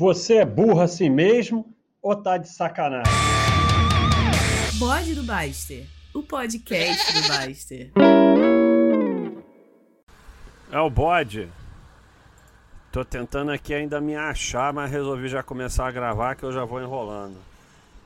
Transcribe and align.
Você 0.00 0.36
é 0.36 0.46
burro 0.46 0.80
assim 0.80 1.10
mesmo 1.10 1.76
ou 2.00 2.16
tá 2.16 2.38
de 2.38 2.48
sacanagem? 2.48 3.12
Bode 4.78 5.14
do 5.14 5.22
Baster, 5.22 5.86
o 6.14 6.22
podcast 6.22 7.12
do 7.12 7.28
Baster. 7.28 7.92
É 10.72 10.80
o 10.80 10.88
bode. 10.88 11.50
Tô 12.90 13.04
tentando 13.04 13.50
aqui 13.50 13.74
ainda 13.74 14.00
me 14.00 14.16
achar, 14.16 14.72
mas 14.72 14.90
resolvi 14.90 15.28
já 15.28 15.42
começar 15.42 15.86
a 15.86 15.90
gravar 15.90 16.34
que 16.34 16.44
eu 16.44 16.52
já 16.52 16.64
vou 16.64 16.80
enrolando. 16.80 17.36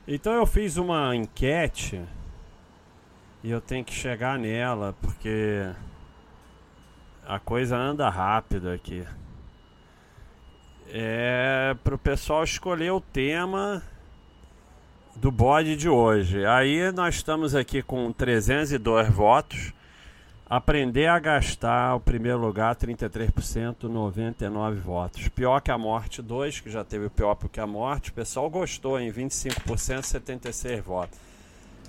Então 0.05 0.33
eu 0.33 0.45
fiz 0.45 0.75
uma 0.75 1.15
enquete 1.15 2.03
e 3.41 3.49
eu 3.49 3.61
tenho 3.61 3.85
que 3.85 3.93
chegar 3.93 4.37
nela 4.37 4.93
porque 4.99 5.65
a 7.25 7.39
coisa 7.39 7.77
anda 7.77 8.09
rápido 8.09 8.69
aqui. 8.69 9.07
É 10.87 11.75
pro 11.83 11.97
pessoal 11.97 12.43
escolher 12.43 12.91
o 12.91 13.01
tema 13.01 13.81
do 15.15 15.31
bode 15.31 15.75
de 15.75 15.89
hoje. 15.89 16.45
Aí 16.45 16.91
nós 16.91 17.15
estamos 17.15 17.55
aqui 17.55 17.81
com 17.81 18.11
302 18.11 19.09
votos. 19.09 19.73
Aprender 20.47 21.07
a 21.07 21.17
gastar, 21.17 21.95
o 21.95 21.99
primeiro 21.99 22.37
lugar, 22.37 22.75
33%, 22.75 23.83
99 23.83 24.79
votos. 24.79 25.27
Pior 25.29 25.59
que 25.59 25.71
a 25.71 25.77
morte, 25.77 26.21
2, 26.21 26.59
que 26.59 26.69
já 26.69 26.83
teve 26.83 27.07
o 27.07 27.09
pior 27.09 27.35
que 27.35 27.59
a 27.59 27.65
morte. 27.65 28.11
O 28.11 28.13
pessoal 28.13 28.47
gostou, 28.47 28.99
em 28.99 29.11
25%, 29.11 30.03
76 30.03 30.85
votos. 30.85 31.17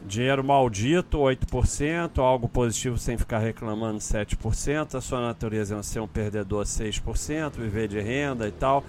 Dinheiro 0.05 0.43
maldito, 0.43 1.19
8%. 1.19 2.19
Algo 2.19 2.49
positivo 2.49 2.99
sem 2.99 3.17
ficar 3.17 3.39
reclamando, 3.39 3.99
7%. 3.99 4.97
A 4.97 5.01
sua 5.01 5.21
natureza 5.21 5.77
é 5.77 5.83
ser 5.83 6.01
um 6.01 6.09
perdedor, 6.09 6.65
6%. 6.65 7.53
Viver 7.53 7.89
de 7.89 8.01
renda 8.01 8.49
e 8.49 8.53
tal. 8.53 8.85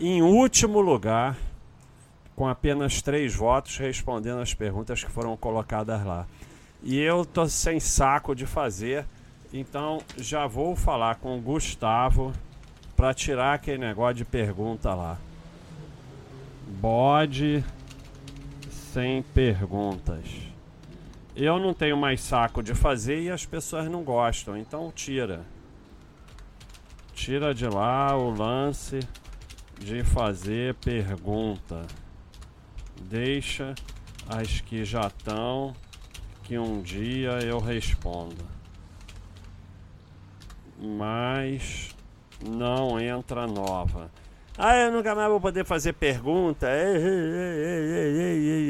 Em 0.00 0.22
último 0.22 0.80
lugar, 0.80 1.36
com 2.34 2.48
apenas 2.48 3.02
3 3.02 3.34
votos, 3.34 3.76
respondendo 3.76 4.40
as 4.40 4.54
perguntas 4.54 5.04
que 5.04 5.10
foram 5.10 5.36
colocadas 5.36 6.04
lá. 6.04 6.26
E 6.82 6.98
eu 6.98 7.26
tô 7.26 7.46
sem 7.46 7.78
saco 7.78 8.34
de 8.34 8.46
fazer, 8.46 9.04
então 9.52 10.00
já 10.16 10.46
vou 10.46 10.74
falar 10.74 11.16
com 11.16 11.36
o 11.36 11.40
Gustavo 11.40 12.32
para 12.96 13.12
tirar 13.12 13.52
aquele 13.52 13.78
negócio 13.78 14.14
de 14.14 14.24
pergunta 14.24 14.94
lá. 14.94 15.18
Bode 16.80 17.62
sem 18.92 19.22
perguntas. 19.22 20.26
Eu 21.36 21.60
não 21.60 21.72
tenho 21.72 21.96
mais 21.96 22.20
saco 22.20 22.60
de 22.60 22.74
fazer 22.74 23.22
e 23.22 23.30
as 23.30 23.46
pessoas 23.46 23.88
não 23.88 24.02
gostam, 24.02 24.56
então 24.56 24.90
tira. 24.90 25.46
Tira 27.14 27.54
de 27.54 27.66
lá 27.68 28.16
o 28.16 28.30
lance 28.30 28.98
de 29.78 30.02
fazer 30.02 30.74
pergunta. 30.74 31.86
Deixa 33.02 33.76
as 34.28 34.60
que 34.60 34.84
já 34.84 35.06
estão 35.06 35.72
que 36.42 36.58
um 36.58 36.82
dia 36.82 37.38
eu 37.44 37.60
respondo. 37.60 38.44
Mas 40.80 41.94
não 42.44 42.98
entra 42.98 43.46
nova. 43.46 44.10
Ah, 44.62 44.76
eu 44.76 44.92
nunca 44.92 45.14
mais 45.14 45.26
vou 45.30 45.40
poder 45.40 45.64
fazer 45.64 45.94
pergunta. 45.94 46.68
Ei, 46.70 46.96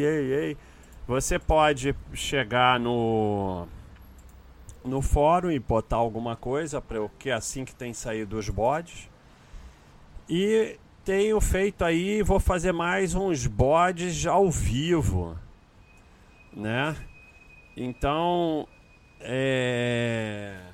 ei, 0.04 0.34
ei, 0.34 0.56
Você 1.04 1.36
pode 1.36 1.96
chegar 2.14 2.78
no 2.78 3.66
no 4.84 5.02
fórum 5.02 5.50
e 5.50 5.58
botar 5.58 5.96
alguma 5.96 6.36
coisa 6.36 6.80
para 6.80 7.02
o 7.02 7.08
que 7.08 7.28
é 7.28 7.32
assim 7.32 7.64
que 7.64 7.74
tem 7.74 7.92
saído 7.92 8.38
os 8.38 8.48
bodes. 8.48 9.10
E 10.28 10.78
tenho 11.04 11.40
feito 11.40 11.84
aí, 11.84 12.22
vou 12.22 12.38
fazer 12.38 12.70
mais 12.70 13.16
uns 13.16 13.48
bodes 13.48 14.26
ao 14.26 14.48
vivo, 14.48 15.36
né? 16.52 16.94
Então, 17.76 18.68
é... 19.18 20.69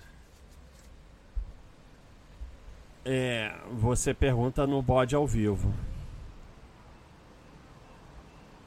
é. 3.07 3.55
Você 3.73 4.13
pergunta 4.13 4.67
no 4.67 4.83
bode 4.83 5.15
ao 5.15 5.27
vivo. 5.27 5.73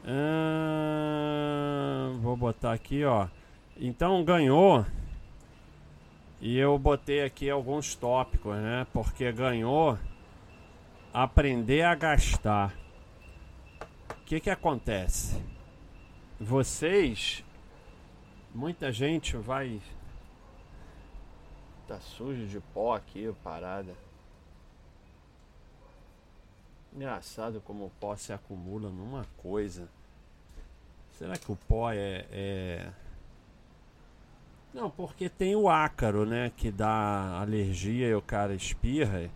Ah, 0.05 1.29
vou 2.21 2.35
botar 2.37 2.73
aqui, 2.73 3.03
ó. 3.03 3.27
Então 3.77 4.23
ganhou. 4.23 4.85
E 6.41 6.57
eu 6.57 6.79
botei 6.79 7.23
aqui 7.23 7.49
alguns 7.49 7.95
tópicos, 7.95 8.55
né? 8.55 8.87
Porque 8.93 9.31
ganhou 9.31 9.99
aprender 11.13 11.83
a 11.83 11.93
gastar. 11.93 12.73
O 14.11 14.23
que 14.25 14.39
que 14.39 14.49
acontece? 14.49 15.43
Vocês 16.39 17.43
Muita 18.53 18.91
gente 18.91 19.37
vai. 19.37 19.79
Tá 21.87 21.99
sujo 21.99 22.47
de 22.47 22.59
pó 22.59 22.95
aqui, 22.95 23.31
parada. 23.43 23.95
Engraçado 26.93 27.61
como 27.61 27.85
o 27.85 27.91
pó 27.99 28.15
se 28.15 28.33
acumula 28.33 28.89
numa 28.89 29.25
coisa. 29.37 29.87
Será 31.11 31.37
que 31.37 31.51
o 31.51 31.55
pó 31.55 31.91
é, 31.91 32.25
é... 32.31 32.89
Não, 34.73 34.89
porque 34.89 35.29
tem 35.29 35.55
o 35.55 35.69
ácaro, 35.69 36.25
né? 36.25 36.51
Que 36.55 36.71
dá 36.71 37.39
alergia 37.39 38.07
e 38.07 38.15
o 38.15 38.21
cara 38.21 38.53
espirra. 38.53 39.29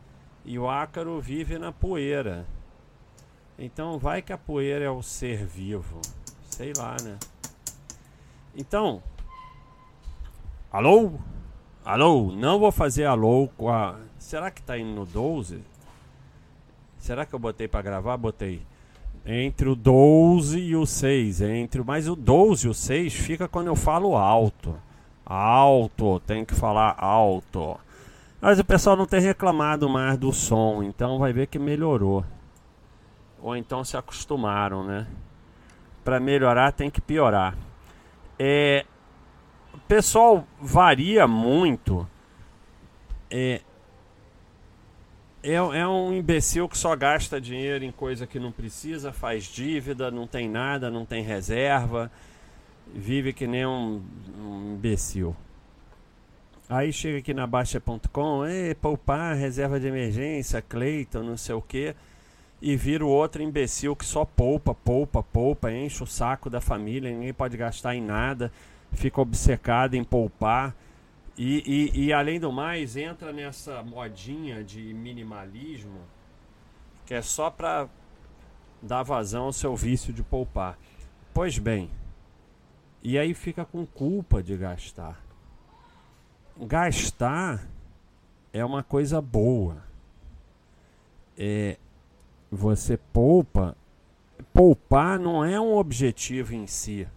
E 0.45 0.57
o 0.57 0.69
ácaro 0.69 1.19
vive 1.19 1.57
na 1.57 1.71
poeira. 1.71 2.45
Então 3.57 3.99
vai 3.99 4.21
que 4.21 4.33
a 4.33 4.37
poeira 4.37 4.85
é 4.85 4.89
o 4.89 5.01
ser 5.01 5.45
vivo. 5.45 6.01
Sei 6.49 6.73
lá, 6.75 6.95
né? 7.03 7.17
Então, 8.55 9.01
alô? 10.71 11.13
Alô? 11.83 12.31
Não 12.31 12.59
vou 12.59 12.71
fazer 12.71 13.05
alô 13.05 13.49
com 13.57 13.69
a. 13.69 13.99
Será 14.17 14.49
que 14.49 14.61
tá 14.61 14.77
indo 14.77 14.93
no 14.93 15.05
12? 15.05 15.63
Será 17.03 17.25
que 17.25 17.35
eu 17.35 17.39
botei 17.39 17.67
para 17.67 17.81
gravar? 17.81 18.15
Botei. 18.15 18.65
Entre 19.25 19.67
o 19.67 19.75
12 19.75 20.57
e 20.57 20.73
o 20.73 20.85
6. 20.85 21.41
Entre... 21.41 21.83
Mas 21.83 22.07
o 22.07 22.15
12 22.15 22.65
e 22.65 22.69
o 22.69 22.73
6 22.73 23.13
fica 23.13 23.45
quando 23.45 23.67
eu 23.67 23.75
falo 23.75 24.15
alto. 24.15 24.73
Alto, 25.25 26.21
tem 26.21 26.45
que 26.45 26.55
falar 26.55 26.95
alto. 26.97 27.77
Mas 28.39 28.57
o 28.57 28.63
pessoal 28.63 28.95
não 28.95 29.05
tem 29.05 29.19
reclamado 29.19 29.89
mais 29.89 30.17
do 30.17 30.31
som, 30.31 30.81
então 30.81 31.19
vai 31.19 31.33
ver 31.33 31.47
que 31.47 31.59
melhorou. 31.59 32.23
Ou 33.41 33.57
então 33.57 33.83
se 33.83 33.97
acostumaram, 33.97 34.81
né? 34.85 35.05
Para 36.05 36.21
melhorar 36.21 36.71
tem 36.71 36.89
que 36.89 37.01
piorar. 37.01 37.57
É, 38.39 38.85
o 39.73 39.79
pessoal 39.89 40.47
varia 40.57 41.27
muito. 41.27 42.07
É, 43.29 43.59
é, 45.43 45.53
é, 45.53 45.87
um 45.87 46.13
imbecil 46.13 46.67
que 46.69 46.77
só 46.77 46.95
gasta 46.95 47.39
dinheiro 47.39 47.83
em 47.83 47.91
coisa 47.91 48.25
que 48.25 48.39
não 48.39 48.51
precisa, 48.51 49.11
faz 49.11 49.43
dívida, 49.43 50.09
não 50.09 50.25
tem 50.25 50.49
nada, 50.49 50.89
não 50.89 51.05
tem 51.05 51.23
reserva, 51.23 52.11
vive 52.93 53.33
que 53.33 53.45
nem 53.45 53.65
um, 53.65 54.01
um 54.39 54.73
imbecil. 54.75 55.35
Aí 56.69 56.91
chega 56.93 57.19
aqui 57.19 57.33
na 57.33 57.45
Baixa.com, 57.45 58.41
poupar, 58.81 59.35
reserva 59.35 59.79
de 59.79 59.87
emergência, 59.87 60.61
Cleiton, 60.61 61.21
não 61.21 61.37
sei 61.37 61.53
o 61.53 61.61
que 61.61 61.93
e 62.63 62.77
vira 62.77 63.05
o 63.05 63.09
outro 63.09 63.43
imbecil 63.43 63.93
que 63.93 64.05
só 64.05 64.23
poupa, 64.23 64.73
poupa, 64.73 65.21
poupa, 65.21 65.69
enche 65.69 66.01
o 66.01 66.07
saco 66.07 66.49
da 66.49 66.61
família, 66.61 67.11
ninguém 67.11 67.33
pode 67.33 67.57
gastar 67.57 67.93
em 67.93 68.01
nada, 68.01 68.49
fica 68.93 69.19
obcecado 69.19 69.95
em 69.95 70.03
poupar. 70.03 70.73
E, 71.37 71.91
e, 71.95 72.05
e 72.05 72.13
além 72.13 72.39
do 72.39 72.51
mais, 72.51 72.95
entra 72.95 73.33
nessa 73.33 73.81
modinha 73.81 74.63
de 74.63 74.93
minimalismo 74.93 76.01
que 77.05 77.13
é 77.13 77.21
só 77.21 77.49
para 77.49 77.89
dar 78.81 79.03
vazão 79.03 79.45
ao 79.45 79.53
seu 79.53 79.75
vício 79.75 80.13
de 80.13 80.23
poupar. 80.23 80.77
Pois 81.33 81.57
bem, 81.57 81.89
e 83.01 83.17
aí 83.17 83.33
fica 83.33 83.65
com 83.65 83.85
culpa 83.85 84.41
de 84.41 84.55
gastar. 84.55 85.21
Gastar 86.57 87.67
é 88.51 88.63
uma 88.63 88.83
coisa 88.83 89.21
boa. 89.21 89.83
É, 91.37 91.77
você 92.51 92.97
poupa, 92.97 93.75
poupar 94.53 95.19
não 95.19 95.43
é 95.43 95.59
um 95.59 95.75
objetivo 95.75 96.53
em 96.53 96.67
si. 96.67 97.07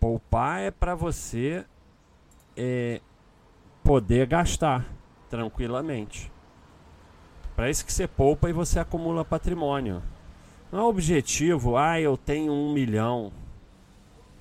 Poupar 0.00 0.60
é 0.60 0.70
para 0.70 0.94
você 0.94 1.64
é, 2.56 3.00
poder 3.84 4.26
gastar 4.26 4.86
tranquilamente. 5.28 6.30
Para 7.54 7.70
isso 7.70 7.84
que 7.84 7.92
você 7.92 8.06
poupa 8.06 8.48
e 8.48 8.52
você 8.52 8.78
acumula 8.78 9.24
patrimônio. 9.24 10.02
Não 10.70 10.80
é 10.80 10.82
objetivo, 10.82 11.76
ah, 11.76 12.00
eu 12.00 12.16
tenho 12.16 12.52
um 12.52 12.72
milhão. 12.72 13.32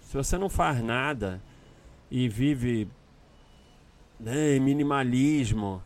Se 0.02 0.18
você 0.18 0.38
não 0.38 0.50
faz 0.50 0.84
nada 0.84 1.42
e 2.10 2.28
vive 2.28 2.88
né, 4.20 4.60
minimalismo, 4.60 5.82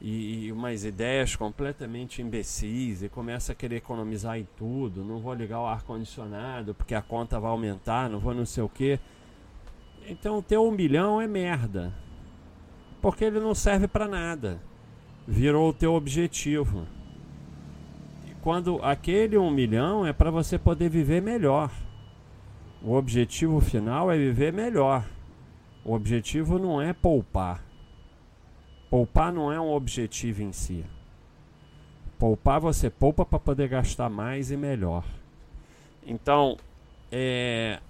e, 0.00 0.46
e 0.46 0.52
umas 0.52 0.84
ideias 0.84 1.34
completamente 1.34 2.22
imbecis 2.22 3.02
e 3.02 3.08
começa 3.08 3.52
a 3.52 3.54
querer 3.54 3.76
economizar 3.76 4.38
em 4.38 4.46
tudo. 4.56 5.04
Não 5.04 5.18
vou 5.18 5.34
ligar 5.34 5.60
o 5.60 5.66
ar-condicionado 5.66 6.74
porque 6.74 6.94
a 6.94 7.02
conta 7.02 7.40
vai 7.40 7.50
aumentar, 7.50 8.08
não 8.08 8.18
vou 8.18 8.34
não 8.34 8.46
sei 8.46 8.62
o 8.62 8.68
que. 8.68 8.98
Então, 10.10 10.40
ter 10.40 10.56
um 10.56 10.70
milhão 10.70 11.20
é 11.20 11.26
merda. 11.26 11.92
Porque 13.02 13.24
ele 13.24 13.38
não 13.38 13.54
serve 13.54 13.86
para 13.86 14.08
nada. 14.08 14.58
Virou 15.26 15.68
o 15.68 15.72
teu 15.72 15.92
objetivo. 15.92 16.86
E 18.26 18.32
quando 18.40 18.82
aquele 18.82 19.36
um 19.36 19.50
milhão 19.50 20.06
é 20.06 20.12
para 20.12 20.30
você 20.30 20.58
poder 20.58 20.88
viver 20.88 21.20
melhor. 21.20 21.70
O 22.82 22.94
objetivo 22.94 23.60
final 23.60 24.10
é 24.10 24.16
viver 24.16 24.50
melhor. 24.50 25.04
O 25.84 25.92
objetivo 25.92 26.58
não 26.58 26.80
é 26.80 26.94
poupar. 26.94 27.62
Poupar 28.88 29.30
não 29.30 29.52
é 29.52 29.60
um 29.60 29.70
objetivo 29.70 30.42
em 30.42 30.52
si. 30.52 30.86
Poupar 32.18 32.60
você 32.60 32.88
poupa 32.88 33.26
para 33.26 33.38
poder 33.38 33.68
gastar 33.68 34.08
mais 34.08 34.50
e 34.50 34.56
melhor. 34.56 35.04
Então, 36.06 36.56
é, 37.12 37.80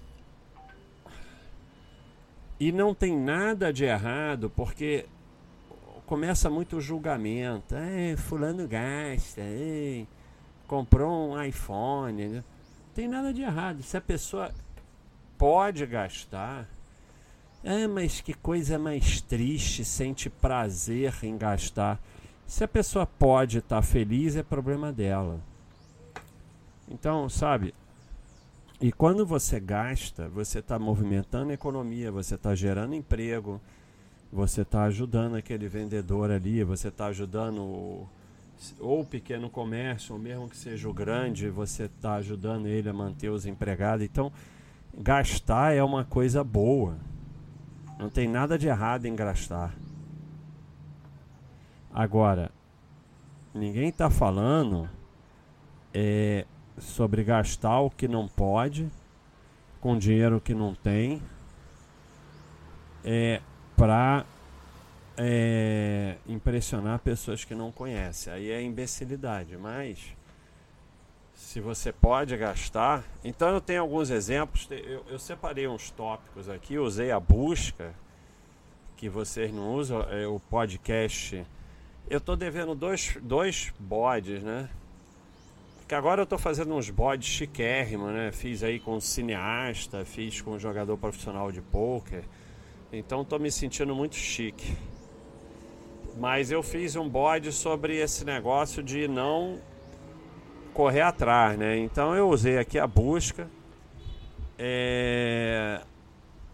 e 2.61 2.73
não 2.73 2.95
tem 2.95 3.17
nada 3.17 3.73
de 3.73 3.85
errado, 3.85 4.51
porque 4.51 5.07
começa 6.07 6.49
muito 6.49 6.77
o 6.77 6.81
julgamento. 6.81 7.75
É, 7.75 8.17
fulano 8.17 8.67
gasta, 8.67 9.41
é, 9.41 10.05
comprou 10.67 11.31
um 11.31 11.43
iPhone. 11.43 12.29
Né? 12.29 12.37
Não 12.37 12.95
tem 12.95 13.07
nada 13.07 13.33
de 13.33 13.43
errado. 13.43 13.83
Se 13.83 13.97
a 13.97 14.01
pessoa 14.01 14.53
pode 15.37 15.87
gastar, 15.87 16.69
é, 17.63 17.87
mas 17.87 18.21
que 18.21 18.35
coisa 18.35 18.79
mais 18.79 19.21
triste, 19.21 19.85
sente 19.85 20.29
prazer 20.29 21.15
em 21.23 21.37
gastar. 21.37 22.01
Se 22.47 22.65
a 22.65 22.69
pessoa 22.69 23.07
pode 23.07 23.59
estar 23.59 23.77
tá 23.77 23.83
feliz, 23.83 24.35
é 24.35 24.43
problema 24.43 24.93
dela. 24.93 25.41
Então, 26.91 27.29
sabe, 27.29 27.75
e 28.81 28.93
quando 28.93 29.27
você 29.27 29.59
gasta, 29.59 30.29
você 30.29 30.61
está 30.61 30.79
movimentando 30.79 31.51
a 31.51 31.55
economia, 31.55 32.13
você 32.13 32.37
está 32.37 32.55
gerando 32.55 32.95
emprego, 32.95 33.61
você 34.33 34.63
está 34.63 34.85
ajudando 34.85 35.35
aquele 35.35 35.69
vendedor 35.69 36.31
ali, 36.31 36.63
você 36.63 36.89
está 36.89 37.07
ajudando 37.07 37.61
o, 37.61 38.09
ou 38.79 39.01
o 39.01 39.05
pequeno 39.05 39.51
comércio, 39.51 40.15
ou 40.15 40.21
mesmo 40.21 40.49
que 40.49 40.57
seja 40.57 40.89
o 40.89 40.93
grande, 40.93 41.49
você 41.49 41.85
está 41.85 42.15
ajudando 42.15 42.67
ele 42.67 42.89
a 42.89 42.93
manter 42.93 43.31
os 43.31 43.47
empregados. 43.47 44.05
Então, 44.05 44.31
gastar 44.97 45.75
é 45.75 45.83
uma 45.83 46.05
coisa 46.05 46.45
boa. 46.45 46.97
Não 47.99 48.09
tem 48.09 48.29
nada 48.29 48.57
de 48.57 48.69
errado 48.69 49.07
em 49.07 49.17
gastar. 49.17 49.75
Agora, 51.93 52.53
ninguém 53.53 53.89
está 53.89 54.09
falando 54.09 54.89
é, 55.93 56.47
sobre 56.81 57.25
gastar 57.25 57.81
o 57.81 57.91
que 57.91 58.07
não 58.09 58.29
pode 58.29 58.89
com 59.81 59.97
dinheiro 59.97 60.41
que 60.41 60.55
não 60.55 60.75
tem 60.75 61.23
é, 63.05 63.41
para 63.77 64.25
é, 65.17 66.17
impressionar 66.27 66.99
pessoas 66.99 67.45
que 67.45 67.55
não 67.55 67.73
conhecem. 67.73 68.33
Aí 68.33 68.51
é 68.51 68.63
imbecilidade, 68.63 69.57
mas 69.57 70.17
se 71.35 71.61
você 71.61 71.93
pode 71.93 72.37
gastar. 72.37 73.05
Então 73.25 73.49
eu 73.49 73.61
tenho 73.61 73.81
alguns 73.81 74.11
exemplos. 74.11 74.69
Eu, 74.71 75.05
eu 75.09 75.19
separei 75.19 75.67
uns 75.69 75.91
tópicos 75.91 76.49
aqui, 76.49 76.79
usei 76.79 77.11
a 77.11 77.21
busca 77.21 77.95
que 78.97 79.09
vocês 79.09 79.53
não 79.53 79.75
usam, 79.75 80.03
é, 80.11 80.27
o 80.27 80.41
podcast. 80.41 81.47
Eu 82.11 82.19
estou 82.19 82.37
devendo 82.37 82.75
dois, 82.75 83.17
dois 83.23 83.73
bodes, 83.79 84.43
né? 84.43 84.69
Que 85.89 85.95
agora 85.95 86.21
eu 86.21 86.27
tô 86.27 86.37
fazendo 86.37 86.75
uns 86.75 86.91
bodes 86.91 87.27
chiquérrimos, 87.27 88.13
né? 88.13 88.31
Fiz 88.31 88.63
aí 88.63 88.79
com 88.79 88.97
um 88.97 89.01
cineasta, 89.01 90.05
fiz 90.05 90.43
com 90.43 90.51
um 90.51 90.59
jogador 90.59 90.99
profissional 90.99 91.51
de 91.51 91.63
pôquer. 91.63 92.25
Então 92.93 93.25
tô 93.25 93.39
me 93.39 93.51
sentindo 93.51 93.95
muito 93.95 94.15
chique. 94.15 94.77
Mas 96.19 96.51
eu 96.51 96.63
fiz 96.63 96.95
um 96.95 97.09
bode 97.09 97.53
sobre 97.53 97.97
esse 97.97 98.23
negócio 98.23 98.83
de 98.83 99.09
não 99.09 99.59
correr 100.75 101.01
atrás, 101.01 101.59
né? 101.59 101.79
Então 101.79 102.15
eu 102.15 102.29
usei 102.29 102.59
aqui 102.59 102.79
a 102.79 102.87
busca. 102.87 103.49
É... 104.59 105.81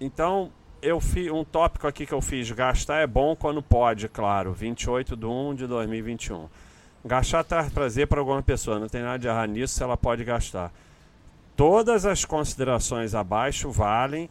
Então 0.01 0.53
eu 0.81 1.01
fiz 1.01 1.29
um 1.33 1.43
tópico 1.43 1.89
aqui 1.89 2.07
que 2.07 2.15
eu 2.15 2.21
fiz, 2.21 2.49
gastar 2.53 2.99
é 3.01 3.07
bom 3.07 3.35
quando 3.35 3.61
pode, 3.61 4.09
claro, 4.09 4.53
28 4.53 5.17
de 5.17 5.27
1 5.27 5.55
de 5.57 5.67
2021. 5.67 6.49
Gastar 7.05 7.45
traz 7.45 7.71
prazer 7.71 8.07
para 8.07 8.19
alguma 8.19 8.43
pessoa, 8.43 8.79
não 8.79 8.89
tem 8.89 9.03
nada 9.03 9.19
de 9.19 9.29
errado 9.29 9.51
nisso 9.51 9.83
ela 9.83 9.97
pode 9.97 10.25
gastar. 10.25 10.73
Todas 11.55 12.07
as 12.07 12.25
considerações 12.25 13.15
abaixo 13.15 13.71
valem 13.71 14.29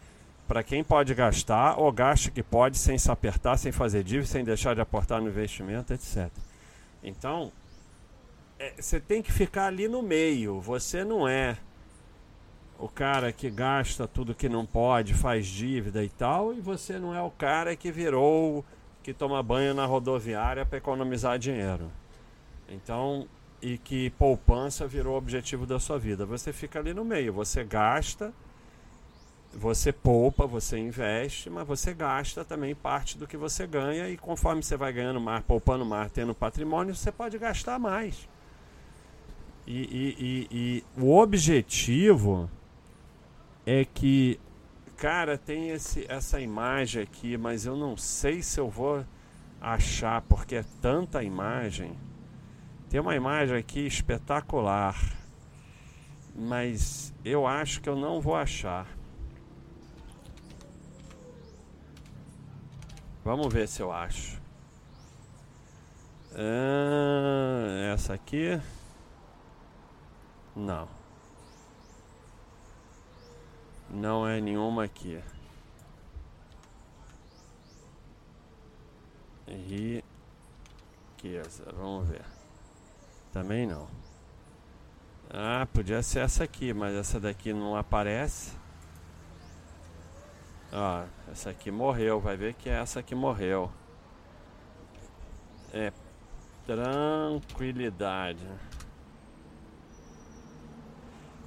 para 0.48 0.64
quem 0.64 0.84
pode 0.84 1.14
gastar 1.14 1.80
ou 1.80 1.92
gaste 1.92 2.32
que 2.32 2.42
pode 2.42 2.78
sem 2.78 2.98
se 2.98 3.10
apertar, 3.12 3.58
sem 3.58 3.72
fazer 3.72 4.04
dívida, 4.04 4.26
sem 4.26 4.44
deixar 4.44 4.74
de 4.74 4.82
aportar 4.82 5.22
no 5.22 5.30
investimento, 5.30 5.94
etc. 5.94 6.30
Então, 7.04 7.52
é, 8.60 8.74
você 8.80 9.00
tem 9.00 9.22
que 9.22 9.32
ficar 9.32 9.68
ali 9.68 9.88
no 9.88 10.02
meio. 10.02 10.60
Você 10.60 11.04
não 11.04 11.28
é 11.28 11.58
o 12.80 12.90
cara 12.90 13.32
que 13.32 13.50
gasta 13.50 14.08
tudo 14.08 14.36
que 14.36 14.50
não 14.50 14.66
pode, 14.66 15.14
faz 15.14 15.46
dívida 15.48 16.04
e 16.04 16.10
tal, 16.10 16.54
e 16.54 16.60
você 16.60 16.98
não 16.98 17.16
é 17.16 17.22
o 17.22 17.32
cara 17.32 17.76
que 17.76 17.92
virou 17.92 18.66
que 19.02 19.14
toma 19.14 19.44
banho 19.44 19.74
na 19.74 19.86
rodoviária 19.86 20.66
para 20.66 20.78
economizar 20.78 21.38
dinheiro. 21.38 21.90
Então, 22.74 23.28
e 23.62 23.78
que 23.78 24.10
poupança 24.12 24.86
virou 24.88 25.14
o 25.14 25.18
objetivo 25.18 25.66
da 25.66 25.80
sua 25.80 25.98
vida. 25.98 26.26
Você 26.26 26.52
fica 26.52 26.80
ali 26.80 26.94
no 26.94 27.06
meio, 27.06 27.32
você 27.32 27.64
gasta, 27.64 28.34
você 29.54 29.92
poupa, 29.94 30.46
você 30.46 30.78
investe, 30.78 31.50
mas 31.50 31.66
você 31.66 31.94
gasta 31.94 32.44
também 32.44 32.76
parte 32.76 33.18
do 33.18 33.28
que 33.28 33.38
você 33.38 33.66
ganha 33.66 34.10
e 34.10 34.18
conforme 34.18 34.62
você 34.62 34.76
vai 34.76 34.92
ganhando 34.92 35.22
mais, 35.22 35.44
poupando 35.46 35.86
mais, 35.86 36.12
tendo 36.12 36.34
patrimônio, 36.34 36.96
você 36.96 37.12
pode 37.12 37.38
gastar 37.38 37.80
mais. 37.80 38.28
E, 39.66 39.78
e, 39.82 40.16
e, 40.20 40.48
e 40.52 41.02
o 41.02 41.18
objetivo 41.18 42.50
é 43.66 43.86
que, 43.86 44.40
cara, 44.98 45.38
tem 45.38 45.70
esse, 45.70 46.06
essa 46.10 46.42
imagem 46.42 47.02
aqui, 47.04 47.38
mas 47.38 47.66
eu 47.66 47.78
não 47.78 47.96
sei 47.96 48.42
se 48.42 48.60
eu 48.60 48.70
vou 48.70 49.06
achar, 49.62 50.22
porque 50.24 50.56
é 50.56 50.66
tanta 50.82 51.24
imagem. 51.24 51.96
Tem 52.94 53.02
uma 53.02 53.16
imagem 53.16 53.58
aqui 53.58 53.88
espetacular, 53.88 54.96
mas 56.36 57.12
eu 57.26 57.48
acho 57.48 57.82
que 57.82 57.90
eu 57.90 57.96
não 57.96 58.22
vou 58.22 58.36
achar. 58.36 58.86
Vamos 63.26 63.52
ver 63.52 63.68
se 63.68 63.82
eu 63.82 63.92
acho. 63.92 64.40
Ah, 66.36 67.92
essa 67.96 68.14
aqui. 68.14 68.62
Não. 70.56 70.88
Não 73.90 74.28
é 74.28 74.40
nenhuma 74.40 74.84
aqui. 74.84 75.20
Riqueza. 81.18 81.74
Vamos 81.76 82.08
ver. 82.08 82.33
Também 83.34 83.68
não. 83.68 83.88
Ah, 85.30 85.68
podia 85.74 86.04
ser 86.04 86.20
essa 86.20 86.44
aqui, 86.44 86.72
mas 86.72 86.94
essa 86.94 87.20
daqui 87.20 87.52
não 87.52 87.76
aparece. 87.76 88.54
Ó, 90.72 91.04
essa 91.32 91.50
aqui 91.50 91.72
morreu, 91.72 92.20
vai 92.20 92.38
ver 92.38 92.54
que 92.54 92.70
é 92.70 92.74
essa 92.74 93.02
que 93.02 93.16
morreu. 93.16 93.72
É 95.74 95.92
tranquilidade. 96.66 98.48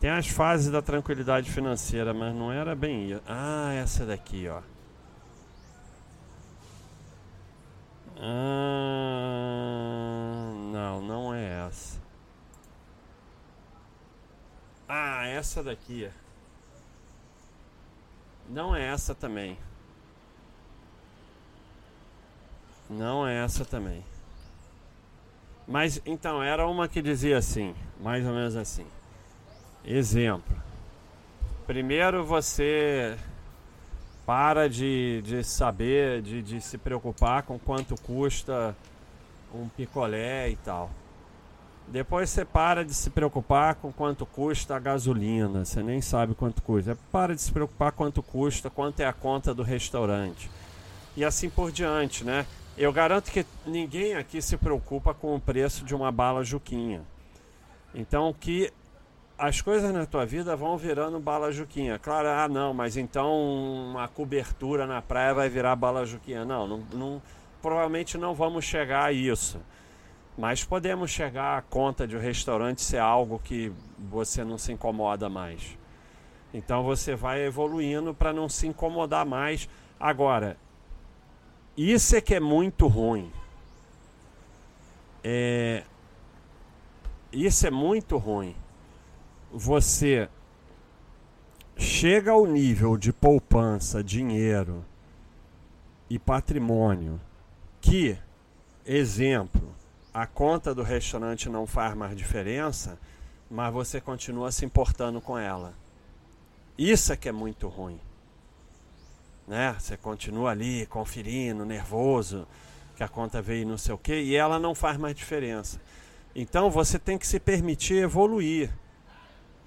Tem 0.00 0.11
as 0.11 0.28
fases 0.28 0.71
da 0.71 0.83
tranquilidade 0.83 1.50
financeira, 1.50 2.12
mas 2.12 2.35
não 2.35 2.52
era 2.52 2.75
bem 2.75 3.11
isso. 3.12 3.23
Ah, 3.26 3.73
essa 3.73 4.05
daqui, 4.05 4.47
ó. 4.49 4.61
Ah, 8.19 8.66
não, 10.73 11.00
não 11.02 11.35
é 11.35 11.66
essa. 11.66 12.00
Ah, 14.88 15.25
essa 15.37 15.62
daqui. 15.62 16.11
Não 18.49 18.75
é 18.75 18.87
essa 18.87 19.14
também. 19.14 19.59
Não 22.88 23.26
é 23.26 23.45
essa 23.45 23.64
também. 23.64 24.02
Mas 25.66 26.00
então 26.07 26.43
era 26.43 26.66
uma 26.66 26.88
que 26.88 27.02
dizia 27.02 27.38
assim, 27.38 27.75
mais 28.00 28.25
ou 28.25 28.33
menos 28.33 28.57
assim. 28.57 28.87
Exemplo. 29.85 30.57
Primeiro 31.66 32.25
você 32.25 33.19
para 34.25 34.69
de, 34.69 35.23
de 35.23 35.45
saber, 35.45 36.23
de, 36.23 36.43
de 36.43 36.61
se 36.61 36.78
preocupar 36.78 37.43
com 37.43 37.59
quanto 37.59 38.00
custa 38.02 38.76
um 39.52 39.69
picolé 39.69 40.50
e 40.50 40.57
tal. 40.57 40.90
Depois 41.88 42.31
você 42.31 42.45
para 42.45 42.85
de 42.85 42.93
se 42.93 43.11
preocupar 43.11 43.76
com 43.76 43.93
quanto 43.93 44.26
custa 44.26 44.75
a 44.75 44.78
gasolina, 44.78 45.64
você 45.64 45.83
nem 45.83 46.00
sabe 46.00 46.35
quanto 46.35 46.61
custa. 46.61 46.99
Para 47.12 47.35
de 47.35 47.40
se 47.40 47.52
preocupar 47.52 47.93
quanto 47.93 48.23
custa, 48.23 48.69
quanto 48.69 49.00
é 49.00 49.07
a 49.07 49.12
conta 49.12 49.55
do 49.55 49.62
restaurante. 49.62 50.50
E 51.16 51.25
assim 51.25 51.49
por 51.49 51.71
diante, 51.71 52.25
né? 52.25 52.45
Eu 52.76 52.93
garanto 52.93 53.31
que 53.31 53.47
ninguém 53.64 54.14
aqui 54.14 54.43
se 54.43 54.57
preocupa 54.57 55.14
com 55.14 55.35
o 55.35 55.40
preço 55.40 55.85
de 55.85 55.95
uma 55.95 56.11
bala 56.11 56.45
Juquinha. 56.45 57.02
Então 57.95 58.35
que 58.38 58.71
as 59.38 59.61
coisas 59.61 59.93
na 59.93 60.05
tua 60.07 60.26
vida 60.26 60.57
vão 60.57 60.76
virando 60.76 61.21
bala 61.21 61.52
Juquinha. 61.52 61.99
Claro, 61.99 62.28
ah 62.28 62.49
não, 62.49 62.75
mas 62.75 62.97
então 62.97 63.33
uma 63.90 64.09
cobertura 64.09 64.87
na 64.87 65.00
praia 65.00 65.33
vai 65.33 65.49
virar 65.49 65.76
bala 65.76 66.05
Juquinha. 66.05 66.45
Não, 66.45 66.66
não, 66.66 66.78
não 66.93 67.23
provavelmente 67.62 68.19
não 68.19 68.35
vamos 68.35 68.64
chegar 68.64 69.05
a 69.05 69.12
isso. 69.12 69.61
Mas 70.37 70.62
podemos 70.62 71.11
chegar 71.11 71.59
à 71.59 71.62
conta 71.62 72.07
de 72.07 72.16
um 72.16 72.21
restaurante 72.21 72.83
ser 72.83 72.99
algo 72.99 73.38
que 73.38 73.73
você 73.99 74.45
não 74.45 74.59
se 74.59 74.73
incomoda 74.73 75.28
mais. 75.28 75.78
Então 76.52 76.83
você 76.83 77.14
vai 77.14 77.45
evoluindo 77.45 78.14
para 78.14 78.33
não 78.33 78.49
se 78.49 78.66
incomodar 78.66 79.25
mais. 79.25 79.69
Agora, 79.99 80.59
isso 81.76 82.16
é 82.16 82.21
que 82.21 82.35
é 82.35 82.40
muito 82.40 82.87
ruim. 82.87 83.31
É... 85.23 85.85
Isso 87.33 87.66
é 87.66 87.71
muito 87.71 88.16
ruim. 88.16 88.55
Você 89.52 90.28
chega 91.76 92.33
ao 92.33 92.47
nível 92.47 92.97
de 92.97 93.12
poupança, 93.12 94.02
dinheiro 94.02 94.85
e 96.09 96.19
patrimônio 96.19 97.21
que, 97.81 98.16
exemplo, 98.85 99.75
a 100.16 100.26
conta 100.26 100.75
do 100.75 100.82
restaurante 100.82 101.50
não 101.50 101.66
faz 101.66 101.94
mais 101.94 102.16
diferença, 102.16 102.99
mas 103.50 103.70
você 103.70 104.00
continua 104.00 104.50
se 104.50 104.64
importando 104.64 105.20
com 105.20 105.37
ela. 105.37 105.75
Isso 106.78 107.12
é 107.12 107.16
que 107.18 107.28
é 107.28 107.32
muito 107.32 107.68
ruim. 107.68 108.00
Né? 109.46 109.76
Você 109.78 109.94
continua 109.94 110.52
ali 110.52 110.87
conferindo, 110.87 111.66
nervoso, 111.66 112.49
que 112.96 113.04
a 113.04 113.08
conta 113.08 113.42
veio 113.42 113.66
não 113.66 113.76
sei 113.76 113.94
o 113.94 113.99
quê, 113.99 114.23
e 114.23 114.35
ela 114.35 114.58
não 114.58 114.75
faz 114.75 114.96
mais 114.96 115.14
diferença. 115.14 115.78
Então 116.35 116.70
você 116.70 116.99
tem 116.99 117.18
que 117.18 117.26
se 117.26 117.38
permitir 117.38 117.99
evoluir. 117.99 118.70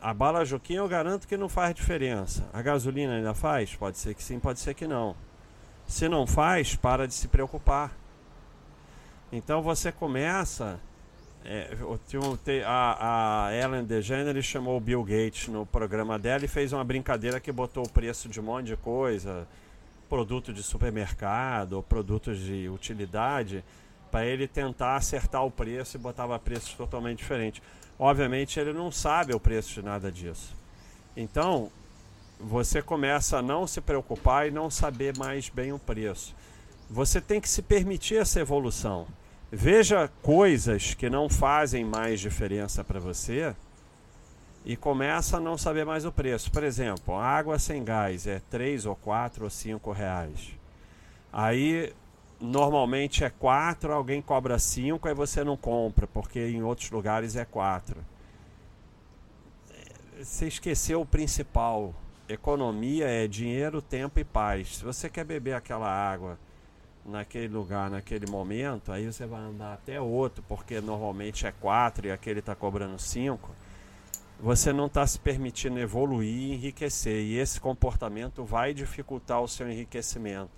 A 0.02 0.16
bala 0.16 0.44
Joquinha 0.44 0.80
eu 0.80 0.90
garanto 0.90 1.28
que 1.28 1.38
não 1.38 1.48
faz 1.48 1.76
diferença. 1.76 2.44
A 2.52 2.64
gasolina 2.64 3.18
ainda 3.18 3.36
faz? 3.36 3.76
Pode 3.76 4.00
ser 4.00 4.16
que 4.16 4.24
sim, 4.24 4.40
pode 4.40 4.60
ser 4.60 4.74
que 4.74 4.88
não. 4.88 5.16
Se 5.86 6.10
não 6.10 6.26
faz, 6.26 6.76
para 6.76 7.08
de 7.08 7.14
se 7.14 7.28
preocupar. 7.28 7.96
Então 9.32 9.62
você 9.62 9.92
começa. 9.92 10.80
É, 11.46 11.70
a, 12.66 13.46
a 13.48 13.56
Ellen 13.56 13.86
DeGeneres 13.86 14.44
chamou 14.44 14.76
o 14.76 14.80
Bill 14.80 15.02
Gates 15.04 15.48
no 15.48 15.66
programa 15.66 16.20
dela 16.20 16.44
e 16.44 16.50
fez 16.50 16.74
uma 16.74 16.84
brincadeira 16.84 17.40
que 17.40 17.52
botou 17.52 17.86
o 17.86 17.90
preço 17.90 18.28
de 18.28 18.42
um 18.42 18.44
monte 18.44 18.68
de 18.68 18.76
coisa, 18.76 19.48
produto 20.10 20.52
de 20.52 20.62
supermercado, 20.62 21.84
produtos 21.88 22.40
de 22.40 22.68
utilidade, 22.68 23.64
para 24.12 24.26
ele 24.26 24.48
tentar 24.48 24.98
acertar 24.98 25.46
o 25.46 25.52
preço 25.52 25.96
e 25.96 26.00
botava 26.00 26.38
preços 26.38 26.74
totalmente 26.74 27.20
diferentes. 27.20 27.62
Obviamente 27.98 28.60
ele 28.60 28.74
não 28.74 28.92
sabe 28.92 29.34
o 29.34 29.40
preço 29.40 29.74
de 29.76 29.82
nada 29.82 30.12
disso. 30.12 30.54
Então 31.16 31.72
você 32.40 32.82
começa 32.82 33.38
a 33.38 33.42
não 33.42 33.66
se 33.66 33.80
preocupar 33.80 34.48
e 34.48 34.52
não 34.52 34.70
saber 34.70 35.18
mais 35.18 35.48
bem 35.50 35.72
o 35.72 35.80
preço. 35.80 36.36
Você 36.90 37.22
tem 37.22 37.40
que 37.40 37.48
se 37.48 37.62
permitir 37.62 38.16
essa 38.16 38.40
evolução. 38.40 39.08
Veja 39.52 40.08
coisas 40.22 40.94
que 40.94 41.10
não 41.10 41.28
fazem 41.28 41.84
mais 41.84 42.20
diferença 42.20 42.84
para 42.84 43.00
você 43.00 43.56
e 44.64 44.76
começa 44.76 45.38
a 45.38 45.40
não 45.40 45.58
saber 45.58 45.84
mais 45.84 46.06
o 46.06 46.12
preço. 46.12 46.52
Por 46.52 46.64
exemplo, 46.64 47.16
água 47.16 47.58
sem 47.58 47.84
gás 47.84 48.28
é 48.28 48.40
3 48.52 48.86
ou 48.86 48.96
4 48.96 49.46
ou 49.46 49.50
5 49.50 49.92
reais. 49.92 50.54
Aí 51.34 51.92
normalmente 52.40 53.24
é 53.24 53.30
4, 53.32 53.92
alguém 53.92 54.22
cobra 54.22 54.60
5 54.60 55.08
aí 55.08 55.16
você 55.16 55.44
não 55.44 55.58
compra, 55.58 56.06
porque 56.06 56.48
em 56.48 56.62
outros 56.62 56.92
lugares 56.92 57.36
é 57.36 57.44
4. 57.44 57.98
Você 60.20 60.48
esqueceu 60.48 61.02
o 61.02 61.06
principal. 61.08 61.96
Economia 62.28 63.08
é 63.08 63.28
dinheiro, 63.28 63.82
tempo 63.82 64.20
e 64.20 64.24
paz. 64.24 64.78
Se 64.78 64.84
você 64.84 65.10
quer 65.10 65.24
beber 65.24 65.56
aquela 65.56 65.90
água 65.90 66.38
naquele 67.10 67.48
lugar, 67.48 67.90
naquele 67.90 68.30
momento, 68.30 68.92
aí 68.92 69.06
você 69.06 69.26
vai 69.26 69.42
andar 69.42 69.74
até 69.74 70.00
outro, 70.00 70.44
porque 70.48 70.80
normalmente 70.80 71.46
é 71.46 71.52
4 71.52 72.08
e 72.08 72.12
aquele 72.12 72.40
está 72.40 72.56
cobrando 72.56 72.98
5. 72.98 73.50
Você 74.40 74.72
não 74.72 74.86
está 74.86 75.06
se 75.06 75.20
permitindo 75.20 75.80
evoluir 75.80 76.30
e 76.30 76.54
enriquecer, 76.54 77.22
e 77.22 77.38
esse 77.38 77.60
comportamento 77.60 78.46
vai 78.46 78.74
dificultar 78.74 79.42
o 79.42 79.48
seu 79.48 79.70
enriquecimento. 79.70 80.52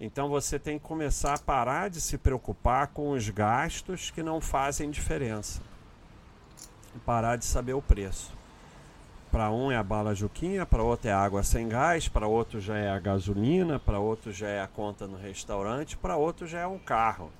Então 0.00 0.28
você 0.28 0.58
tem 0.58 0.78
que 0.78 0.84
começar 0.84 1.34
a 1.34 1.38
parar 1.38 1.88
de 1.90 2.00
se 2.00 2.18
preocupar 2.18 2.88
com 2.88 3.10
os 3.10 3.28
gastos 3.30 4.10
que 4.10 4.22
não 4.22 4.40
fazem 4.40 4.90
diferença. 4.90 5.60
Parar 7.04 7.36
de 7.36 7.44
saber 7.44 7.72
o 7.72 7.82
preço. 7.82 8.37
Para 9.30 9.50
um 9.50 9.70
é 9.70 9.76
a 9.76 9.82
bala 9.82 10.14
Juquinha, 10.14 10.64
para 10.64 10.82
outro 10.82 11.08
é 11.08 11.12
água 11.12 11.42
sem 11.42 11.68
gás, 11.68 12.08
para 12.08 12.26
outro 12.26 12.60
já 12.60 12.78
é 12.78 12.88
a 12.88 12.98
gasolina, 12.98 13.78
para 13.78 13.98
outro 13.98 14.32
já 14.32 14.48
é 14.48 14.60
a 14.62 14.66
conta 14.66 15.06
no 15.06 15.18
restaurante, 15.18 15.96
para 15.98 16.16
outro 16.16 16.46
já 16.46 16.60
é 16.60 16.66
um 16.66 16.78
carro. 16.78 17.30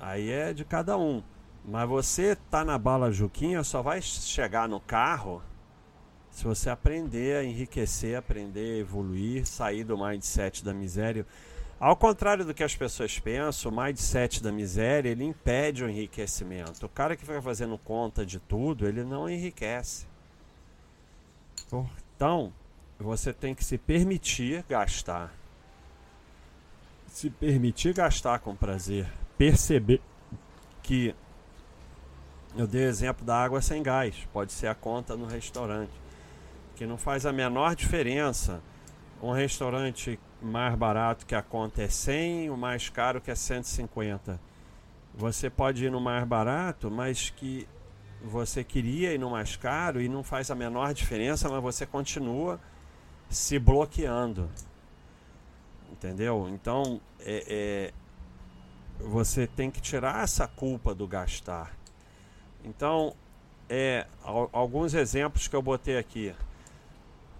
Aí 0.00 0.30
é 0.30 0.52
de 0.52 0.64
cada 0.64 0.98
um. 0.98 1.22
Mas 1.64 1.88
você 1.88 2.36
tá 2.50 2.64
na 2.64 2.76
bala 2.76 3.12
Juquinha 3.12 3.62
só 3.62 3.80
vai 3.80 4.02
chegar 4.02 4.68
no 4.68 4.80
carro 4.80 5.40
se 6.30 6.44
você 6.44 6.68
aprender 6.68 7.36
a 7.36 7.44
enriquecer, 7.44 8.16
aprender 8.16 8.74
a 8.74 8.78
evoluir, 8.78 9.46
sair 9.46 9.84
do 9.84 9.96
mindset 9.96 10.64
da 10.64 10.74
miséria. 10.74 11.24
Ao 11.78 11.96
contrário 11.96 12.44
do 12.44 12.52
que 12.52 12.64
as 12.64 12.74
pessoas 12.74 13.20
pensam, 13.20 13.70
o 13.70 13.76
mindset 13.76 14.42
da 14.42 14.50
miséria 14.50 15.10
ele 15.10 15.22
impede 15.22 15.84
o 15.84 15.88
enriquecimento. 15.88 16.86
O 16.86 16.88
cara 16.88 17.16
que 17.16 17.24
vai 17.24 17.40
fazendo 17.40 17.78
conta 17.78 18.26
de 18.26 18.40
tudo, 18.40 18.86
ele 18.86 19.04
não 19.04 19.30
enriquece. 19.30 20.06
Então, 21.66 22.52
você 22.98 23.32
tem 23.32 23.54
que 23.54 23.64
se 23.64 23.76
permitir 23.76 24.64
gastar. 24.68 25.32
Se 27.08 27.30
permitir 27.30 27.94
gastar 27.94 28.38
com 28.38 28.54
prazer. 28.54 29.06
Perceber 29.36 30.00
que 30.82 31.14
eu 32.56 32.66
dei 32.66 32.84
o 32.84 32.88
exemplo 32.88 33.24
da 33.24 33.36
água 33.36 33.60
sem 33.60 33.82
gás, 33.82 34.28
pode 34.32 34.52
ser 34.52 34.68
a 34.68 34.74
conta 34.74 35.16
no 35.16 35.26
restaurante, 35.26 35.92
que 36.76 36.86
não 36.86 36.96
faz 36.96 37.26
a 37.26 37.32
menor 37.32 37.74
diferença. 37.74 38.62
Um 39.20 39.32
restaurante 39.32 40.18
mais 40.40 40.74
barato 40.76 41.26
que 41.26 41.34
a 41.34 41.42
conta 41.42 41.82
é 41.82 41.88
100, 41.88 42.50
o 42.50 42.56
mais 42.56 42.88
caro 42.88 43.20
que 43.20 43.30
é 43.30 43.34
150. 43.34 44.38
Você 45.14 45.48
pode 45.48 45.84
ir 45.84 45.90
no 45.90 46.00
mais 46.00 46.24
barato, 46.24 46.90
mas 46.90 47.30
que 47.30 47.66
você 48.24 48.64
queria 48.64 49.12
ir 49.12 49.18
no 49.18 49.30
mais 49.30 49.56
caro 49.56 50.00
e 50.00 50.08
não 50.08 50.22
faz 50.22 50.50
a 50.50 50.54
menor 50.54 50.94
diferença, 50.94 51.48
mas 51.48 51.62
você 51.62 51.86
continua 51.86 52.58
se 53.28 53.58
bloqueando. 53.58 54.50
Entendeu? 55.92 56.48
Então, 56.48 57.00
é, 57.20 57.44
é, 57.46 57.92
você 58.98 59.46
tem 59.46 59.70
que 59.70 59.80
tirar 59.80 60.24
essa 60.24 60.46
culpa 60.48 60.94
do 60.94 61.06
gastar. 61.06 61.76
Então, 62.64 63.14
é, 63.68 64.06
alguns 64.22 64.94
exemplos 64.94 65.46
que 65.46 65.54
eu 65.54 65.62
botei 65.62 65.98
aqui. 65.98 66.34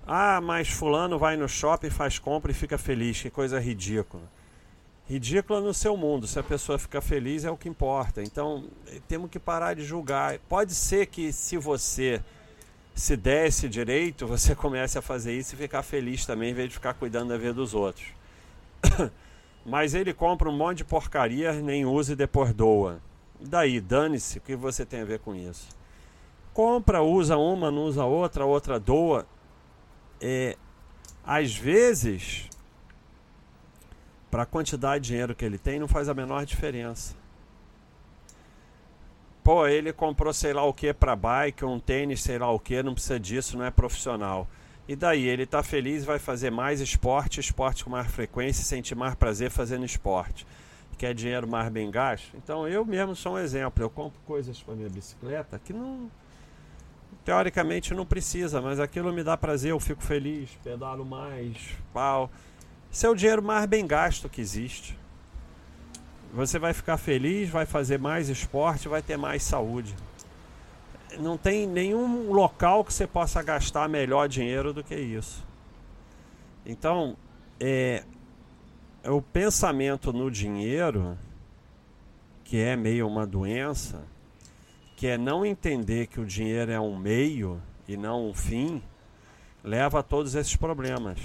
Ah, 0.06 0.40
mas 0.40 0.68
fulano 0.68 1.18
vai 1.18 1.36
no 1.36 1.48
shopping, 1.48 1.90
faz 1.90 2.18
compra 2.18 2.50
e 2.50 2.54
fica 2.54 2.76
feliz. 2.76 3.20
Que 3.22 3.30
coisa 3.30 3.58
ridícula 3.58 4.22
ridícula 5.08 5.60
no 5.60 5.74
seu 5.74 5.96
mundo. 5.96 6.26
Se 6.26 6.38
a 6.38 6.42
pessoa 6.42 6.78
fica 6.78 7.00
feliz 7.00 7.44
é 7.44 7.50
o 7.50 7.56
que 7.56 7.68
importa. 7.68 8.22
Então 8.22 8.64
temos 9.06 9.30
que 9.30 9.38
parar 9.38 9.74
de 9.74 9.84
julgar. 9.84 10.38
Pode 10.48 10.74
ser 10.74 11.06
que 11.06 11.32
se 11.32 11.56
você 11.56 12.22
se 12.94 13.16
der 13.16 13.48
esse 13.48 13.68
direito, 13.68 14.26
você 14.26 14.54
comece 14.56 14.96
a 14.98 15.02
fazer 15.02 15.36
isso 15.36 15.54
e 15.54 15.58
ficar 15.58 15.82
feliz 15.82 16.24
também, 16.24 16.50
em 16.50 16.54
vez 16.54 16.68
de 16.68 16.74
ficar 16.74 16.94
cuidando 16.94 17.30
da 17.30 17.36
vida 17.36 17.54
dos 17.54 17.74
outros. 17.74 18.06
Mas 19.66 19.94
ele 19.94 20.12
compra 20.12 20.48
um 20.48 20.56
monte 20.56 20.78
de 20.78 20.84
porcaria, 20.84 21.52
nem 21.52 21.84
usa 21.84 22.12
e 22.12 22.16
depois 22.16 22.52
doa. 22.52 23.00
Daí, 23.40 23.80
dane-se, 23.80 24.38
o 24.38 24.40
que 24.40 24.54
você 24.54 24.84
tem 24.84 25.00
a 25.00 25.04
ver 25.04 25.18
com 25.18 25.34
isso? 25.34 25.68
Compra, 26.52 27.02
usa 27.02 27.36
uma, 27.36 27.70
não 27.70 27.84
usa 27.84 28.04
outra, 28.04 28.44
outra 28.44 28.78
doa. 28.78 29.26
É, 30.20 30.56
às 31.24 31.54
vezes, 31.54 32.48
para 34.34 34.42
a 34.42 34.46
quantidade 34.46 35.04
de 35.04 35.10
dinheiro 35.10 35.32
que 35.32 35.44
ele 35.44 35.56
tem, 35.56 35.78
não 35.78 35.86
faz 35.86 36.08
a 36.08 36.12
menor 36.12 36.44
diferença. 36.44 37.14
Pô, 39.44 39.64
ele 39.64 39.92
comprou 39.92 40.32
sei 40.32 40.52
lá 40.52 40.64
o 40.64 40.74
que 40.74 40.92
para 40.92 41.14
bike, 41.14 41.64
um 41.64 41.78
tênis, 41.78 42.20
sei 42.20 42.36
lá 42.36 42.50
o 42.50 42.58
que, 42.58 42.82
não 42.82 42.94
precisa 42.94 43.20
disso, 43.20 43.56
não 43.56 43.64
é 43.64 43.70
profissional. 43.70 44.48
E 44.88 44.96
daí, 44.96 45.24
ele 45.24 45.44
está 45.44 45.62
feliz 45.62 46.04
vai 46.04 46.18
fazer 46.18 46.50
mais 46.50 46.80
esporte, 46.80 47.38
esporte 47.38 47.84
com 47.84 47.90
mais 47.90 48.10
frequência, 48.10 48.64
sentir 48.64 48.96
mais 48.96 49.14
prazer 49.14 49.52
fazendo 49.52 49.84
esporte. 49.84 50.44
que 50.98 51.06
é 51.06 51.14
dinheiro 51.14 51.46
mais 51.46 51.68
bem 51.68 51.88
gasto. 51.88 52.36
Então 52.36 52.66
eu 52.66 52.84
mesmo 52.84 53.14
sou 53.14 53.34
um 53.34 53.38
exemplo. 53.38 53.84
Eu 53.84 53.88
compro 53.88 54.18
coisas 54.26 54.60
para 54.60 54.74
minha 54.74 54.88
bicicleta 54.88 55.60
que 55.60 55.72
não 55.72 56.10
teoricamente 57.24 57.94
não 57.94 58.04
precisa, 58.04 58.60
mas 58.60 58.80
aquilo 58.80 59.12
me 59.12 59.22
dá 59.22 59.36
prazer, 59.36 59.70
eu 59.70 59.78
fico 59.78 60.02
feliz, 60.02 60.50
pedalo 60.64 61.04
mais, 61.04 61.56
pau. 61.92 62.28
Esse 62.94 63.06
é 63.06 63.10
o 63.10 63.14
dinheiro 63.16 63.42
mais 63.42 63.66
bem 63.66 63.84
gasto 63.84 64.28
que 64.28 64.40
existe. 64.40 64.96
Você 66.32 66.60
vai 66.60 66.72
ficar 66.72 66.96
feliz, 66.96 67.50
vai 67.50 67.66
fazer 67.66 67.98
mais 67.98 68.28
esporte, 68.28 68.86
vai 68.86 69.02
ter 69.02 69.16
mais 69.16 69.42
saúde. 69.42 69.92
Não 71.18 71.36
tem 71.36 71.66
nenhum 71.66 72.32
local 72.32 72.84
que 72.84 72.94
você 72.94 73.04
possa 73.04 73.42
gastar 73.42 73.88
melhor 73.88 74.28
dinheiro 74.28 74.72
do 74.72 74.84
que 74.84 74.94
isso. 74.94 75.44
Então, 76.64 77.16
é, 77.58 78.04
é 79.02 79.10
o 79.10 79.20
pensamento 79.20 80.12
no 80.12 80.30
dinheiro, 80.30 81.18
que 82.44 82.60
é 82.60 82.76
meio 82.76 83.08
uma 83.08 83.26
doença, 83.26 84.04
que 84.94 85.08
é 85.08 85.18
não 85.18 85.44
entender 85.44 86.06
que 86.06 86.20
o 86.20 86.24
dinheiro 86.24 86.70
é 86.70 86.78
um 86.78 86.96
meio 86.96 87.60
e 87.88 87.96
não 87.96 88.28
um 88.30 88.32
fim, 88.32 88.80
leva 89.64 89.98
a 89.98 90.02
todos 90.04 90.36
esses 90.36 90.54
problemas. 90.54 91.18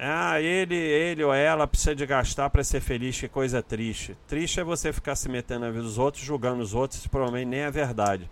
Ah, 0.00 0.40
ele, 0.40 0.76
ele 0.76 1.24
ou 1.24 1.34
ela 1.34 1.66
precisa 1.66 1.92
de 1.92 2.06
gastar 2.06 2.48
para 2.50 2.62
ser 2.62 2.80
feliz, 2.80 3.18
que 3.18 3.26
coisa 3.26 3.60
triste. 3.60 4.16
Triste 4.28 4.60
é 4.60 4.64
você 4.64 4.92
ficar 4.92 5.16
se 5.16 5.28
metendo 5.28 5.60
na 5.60 5.70
vida 5.72 5.82
dos 5.82 5.98
outros, 5.98 6.22
julgando 6.22 6.62
os 6.62 6.72
outros, 6.72 7.00
isso 7.00 7.10
provavelmente 7.10 7.48
nem 7.48 7.60
é 7.60 7.70
verdade. 7.70 8.30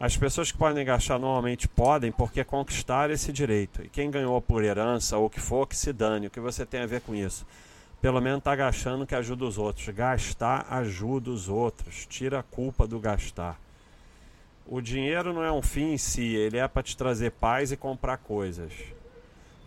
As 0.00 0.16
pessoas 0.16 0.50
que 0.50 0.56
podem 0.56 0.84
gastar 0.86 1.18
normalmente 1.18 1.68
podem 1.68 2.10
porque 2.10 2.42
conquistaram 2.42 3.12
esse 3.12 3.30
direito. 3.30 3.84
E 3.84 3.88
quem 3.88 4.10
ganhou 4.10 4.40
por 4.40 4.64
herança 4.64 5.18
ou 5.18 5.26
o 5.26 5.30
que 5.30 5.38
for, 5.38 5.66
que 5.66 5.76
se 5.76 5.92
dane. 5.92 6.26
O 6.26 6.30
que 6.30 6.40
você 6.40 6.64
tem 6.64 6.80
a 6.80 6.86
ver 6.86 7.02
com 7.02 7.14
isso? 7.14 7.46
Pelo 8.00 8.20
menos 8.20 8.38
está 8.38 8.56
gastando 8.56 9.06
que 9.06 9.14
ajuda 9.14 9.44
os 9.44 9.58
outros. 9.58 9.86
Gastar 9.90 10.66
ajuda 10.70 11.30
os 11.30 11.48
outros. 11.48 12.06
Tira 12.06 12.40
a 12.40 12.42
culpa 12.42 12.86
do 12.86 12.98
gastar. 12.98 13.60
O 14.66 14.80
dinheiro 14.80 15.32
não 15.32 15.44
é 15.44 15.52
um 15.52 15.62
fim 15.62 15.92
em 15.92 15.98
si, 15.98 16.34
ele 16.34 16.56
é 16.56 16.66
para 16.66 16.82
te 16.82 16.96
trazer 16.96 17.32
paz 17.32 17.70
e 17.70 17.76
comprar 17.76 18.16
coisas. 18.16 18.72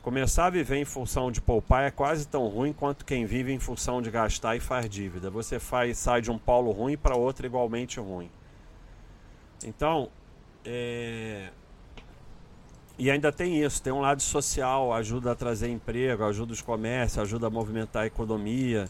Começar 0.06 0.46
a 0.46 0.50
viver 0.52 0.76
em 0.76 0.86
função 0.86 1.32
de 1.32 1.42
poupar 1.42 1.86
é 1.86 1.90
quase 1.90 2.28
tão 2.28 2.46
ruim 2.46 2.72
quanto 2.72 3.04
quem 3.04 3.26
vive 3.26 3.52
em 3.52 3.58
função 3.58 4.04
de 4.04 4.12
gastar 4.12 4.56
e 4.56 4.60
faz 4.60 4.88
dívida. 4.88 5.32
Você 5.32 5.58
faz, 5.58 5.98
sai 5.98 6.22
de 6.22 6.30
um 6.30 6.38
polo 6.38 6.70
ruim 6.70 6.96
para 6.96 7.16
outro 7.16 7.48
igualmente 7.48 8.00
ruim. 8.00 8.30
Então, 9.66 10.08
é... 10.64 11.50
E 13.00 13.10
ainda 13.10 13.32
tem 13.32 13.64
isso, 13.64 13.82
tem 13.82 13.92
um 13.92 14.00
lado 14.00 14.22
social, 14.22 14.94
ajuda 14.94 15.32
a 15.32 15.36
trazer 15.36 15.70
emprego, 15.70 16.24
ajuda 16.24 16.54
os 16.54 16.62
comércios, 16.62 17.18
ajuda 17.18 17.48
a 17.48 17.50
movimentar 17.50 18.04
a 18.04 18.06
economia. 18.06 18.88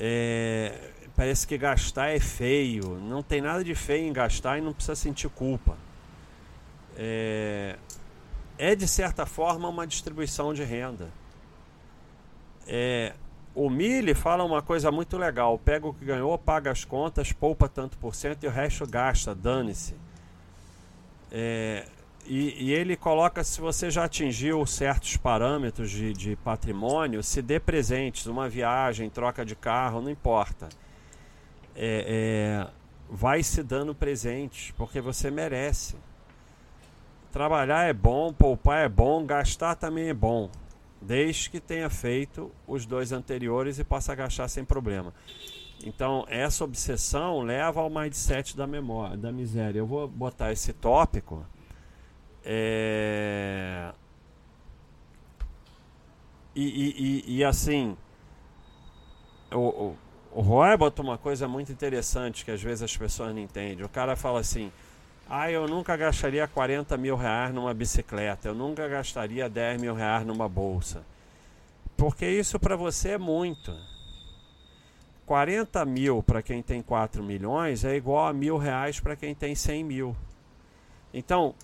É... 0.00 0.92
Parece 1.14 1.46
que 1.46 1.58
gastar 1.58 2.08
é 2.08 2.18
feio, 2.18 2.98
não 3.00 3.22
tem 3.22 3.42
nada 3.42 3.62
de 3.62 3.74
feio 3.74 4.08
em 4.08 4.14
gastar 4.14 4.56
e 4.56 4.62
não 4.62 4.72
precisa 4.72 4.94
sentir 4.94 5.28
culpa. 5.28 5.76
É, 6.96 7.76
é 8.58 8.74
de 8.74 8.86
certa 8.86 9.26
forma 9.26 9.68
uma 9.68 9.86
distribuição 9.86 10.52
de 10.52 10.64
renda. 10.64 11.10
É... 12.66 13.14
O 13.54 13.70
Mille 13.70 14.14
fala 14.14 14.44
uma 14.44 14.60
coisa 14.60 14.92
muito 14.92 15.16
legal: 15.16 15.58
pega 15.58 15.86
o 15.86 15.94
que 15.94 16.04
ganhou, 16.04 16.36
paga 16.36 16.70
as 16.70 16.84
contas, 16.84 17.32
poupa 17.32 17.68
tanto 17.68 17.96
por 17.96 18.14
cento 18.14 18.44
e 18.44 18.46
o 18.46 18.50
resto 18.50 18.86
gasta, 18.86 19.34
dane-se. 19.34 19.94
É, 21.32 21.86
e, 22.26 22.66
e, 22.66 22.72
ele 22.72 22.96
coloca 22.96 23.42
se 23.44 23.60
você 23.60 23.90
já 23.90 24.04
atingiu 24.04 24.64
certos 24.66 25.16
parâmetros 25.16 25.90
de, 25.90 26.12
de, 26.12 26.36
patrimônio, 26.36 27.22
se 27.22 27.40
dê 27.40 27.60
presentes, 27.60 28.26
uma 28.26 28.48
viagem, 28.48 29.08
troca 29.08 29.44
de 29.44 29.54
carro, 29.54 30.00
não 30.00 30.10
importa. 30.10 30.68
É, 31.74 32.66
é, 32.66 32.70
vai 33.08 33.42
se 33.42 33.62
dando 33.62 33.94
presentes, 33.94 34.72
porque 34.76 35.00
você 35.00 35.30
merece. 35.30 35.96
Trabalhar 37.36 37.86
é 37.86 37.92
bom, 37.92 38.32
poupar 38.32 38.86
é 38.86 38.88
bom, 38.88 39.26
gastar 39.26 39.74
também 39.74 40.08
é 40.08 40.14
bom, 40.14 40.48
desde 41.02 41.50
que 41.50 41.60
tenha 41.60 41.90
feito 41.90 42.50
os 42.66 42.86
dois 42.86 43.12
anteriores 43.12 43.78
e 43.78 43.84
possa 43.84 44.14
gastar 44.14 44.48
sem 44.48 44.64
problema. 44.64 45.12
Então, 45.84 46.24
essa 46.30 46.64
obsessão 46.64 47.42
leva 47.42 47.82
ao 47.82 47.90
mindset 47.90 48.56
da 48.56 48.66
memória, 48.66 49.18
da 49.18 49.30
miséria. 49.30 49.80
Eu 49.80 49.86
vou 49.86 50.08
botar 50.08 50.50
esse 50.50 50.72
tópico. 50.72 51.44
É... 52.42 53.92
E, 56.54 56.62
e, 56.64 56.94
e, 57.26 57.36
e, 57.36 57.44
assim, 57.44 57.98
o, 59.52 59.58
o, 59.58 59.96
o 60.32 60.40
Roy 60.40 60.74
botou 60.78 61.04
uma 61.04 61.18
coisa 61.18 61.46
muito 61.46 61.70
interessante 61.70 62.46
que 62.46 62.50
às 62.50 62.62
vezes 62.62 62.82
as 62.82 62.96
pessoas 62.96 63.34
não 63.34 63.42
entendem. 63.42 63.84
O 63.84 63.90
cara 63.90 64.16
fala 64.16 64.40
assim: 64.40 64.72
ah, 65.28 65.50
eu 65.50 65.66
nunca 65.66 65.96
gastaria 65.96 66.46
40 66.46 66.96
mil 66.96 67.16
reais 67.16 67.52
numa 67.52 67.74
bicicleta, 67.74 68.48
eu 68.48 68.54
nunca 68.54 68.86
gastaria 68.86 69.48
10 69.48 69.80
mil 69.80 69.94
reais 69.94 70.24
numa 70.24 70.48
bolsa. 70.48 71.04
Porque 71.96 72.26
isso 72.26 72.58
para 72.60 72.76
você 72.76 73.10
é 73.10 73.18
muito. 73.18 73.74
40 75.24 75.84
mil 75.84 76.22
para 76.22 76.40
quem 76.40 76.62
tem 76.62 76.80
4 76.80 77.22
milhões 77.22 77.84
é 77.84 77.96
igual 77.96 78.28
a 78.28 78.32
mil 78.32 78.56
reais 78.56 79.00
para 79.00 79.16
quem 79.16 79.34
tem 79.34 79.54
100 79.54 79.82
mil. 79.82 80.16
Então, 81.12 81.54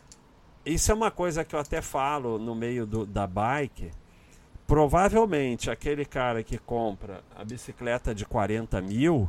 isso 0.66 0.90
é 0.90 0.94
uma 0.94 1.10
coisa 1.10 1.44
que 1.44 1.54
eu 1.54 1.60
até 1.60 1.80
falo 1.80 2.38
no 2.38 2.54
meio 2.56 2.84
do, 2.84 3.06
da 3.06 3.26
bike. 3.26 3.92
Provavelmente 4.66 5.70
aquele 5.70 6.04
cara 6.04 6.42
que 6.42 6.58
compra 6.58 7.22
a 7.36 7.44
bicicleta 7.44 8.12
de 8.12 8.24
40 8.24 8.80
mil, 8.80 9.28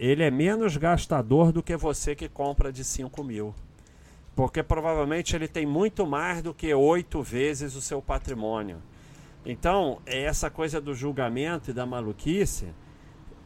ele 0.00 0.22
é 0.22 0.30
menos 0.30 0.78
gastador 0.78 1.52
do 1.52 1.62
que 1.62 1.76
você 1.76 2.14
que 2.14 2.26
compra 2.26 2.72
de 2.72 2.82
5 2.82 3.22
mil. 3.22 3.54
Porque 4.34 4.62
provavelmente 4.62 5.36
ele 5.36 5.46
tem 5.46 5.66
muito 5.66 6.06
mais 6.06 6.40
do 6.40 6.54
que 6.54 6.72
oito 6.72 7.22
vezes 7.22 7.74
o 7.74 7.82
seu 7.82 8.00
patrimônio. 8.00 8.78
Então, 9.44 10.00
é 10.06 10.22
essa 10.22 10.48
coisa 10.48 10.80
do 10.80 10.94
julgamento 10.94 11.70
e 11.70 11.74
da 11.74 11.84
maluquice 11.84 12.68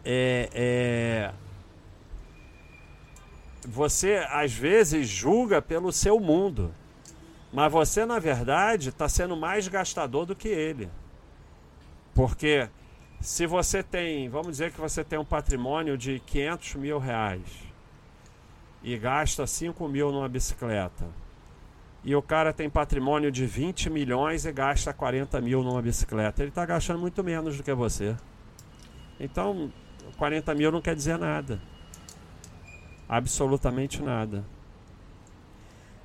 é, 0.04 0.48
é, 0.52 1.32
você 3.66 4.24
às 4.28 4.52
vezes 4.52 5.08
julga 5.08 5.60
pelo 5.60 5.90
seu 5.90 6.20
mundo, 6.20 6.72
mas 7.52 7.72
você 7.72 8.04
na 8.06 8.20
verdade 8.20 8.90
está 8.90 9.08
sendo 9.08 9.36
mais 9.36 9.66
gastador 9.66 10.24
do 10.24 10.36
que 10.36 10.48
ele, 10.48 10.88
porque 12.14 12.68
se 13.24 13.46
você 13.46 13.82
tem, 13.82 14.28
vamos 14.28 14.48
dizer 14.48 14.70
que 14.70 14.78
você 14.78 15.02
tem 15.02 15.18
um 15.18 15.24
patrimônio 15.24 15.96
de 15.96 16.20
500 16.26 16.74
mil 16.74 16.98
reais 16.98 17.40
e 18.82 18.98
gasta 18.98 19.46
5 19.46 19.88
mil 19.88 20.12
numa 20.12 20.28
bicicleta, 20.28 21.06
e 22.04 22.14
o 22.14 22.20
cara 22.20 22.52
tem 22.52 22.68
patrimônio 22.68 23.32
de 23.32 23.46
20 23.46 23.88
milhões 23.88 24.44
e 24.44 24.52
gasta 24.52 24.92
40 24.92 25.40
mil 25.40 25.62
numa 25.62 25.80
bicicleta, 25.80 26.42
ele 26.42 26.50
está 26.50 26.66
gastando 26.66 26.98
muito 26.98 27.24
menos 27.24 27.56
do 27.56 27.62
que 27.62 27.72
você. 27.72 28.14
Então, 29.18 29.72
40 30.18 30.54
mil 30.54 30.70
não 30.70 30.82
quer 30.82 30.94
dizer 30.94 31.16
nada. 31.16 31.58
Absolutamente 33.08 34.02
nada. 34.02 34.44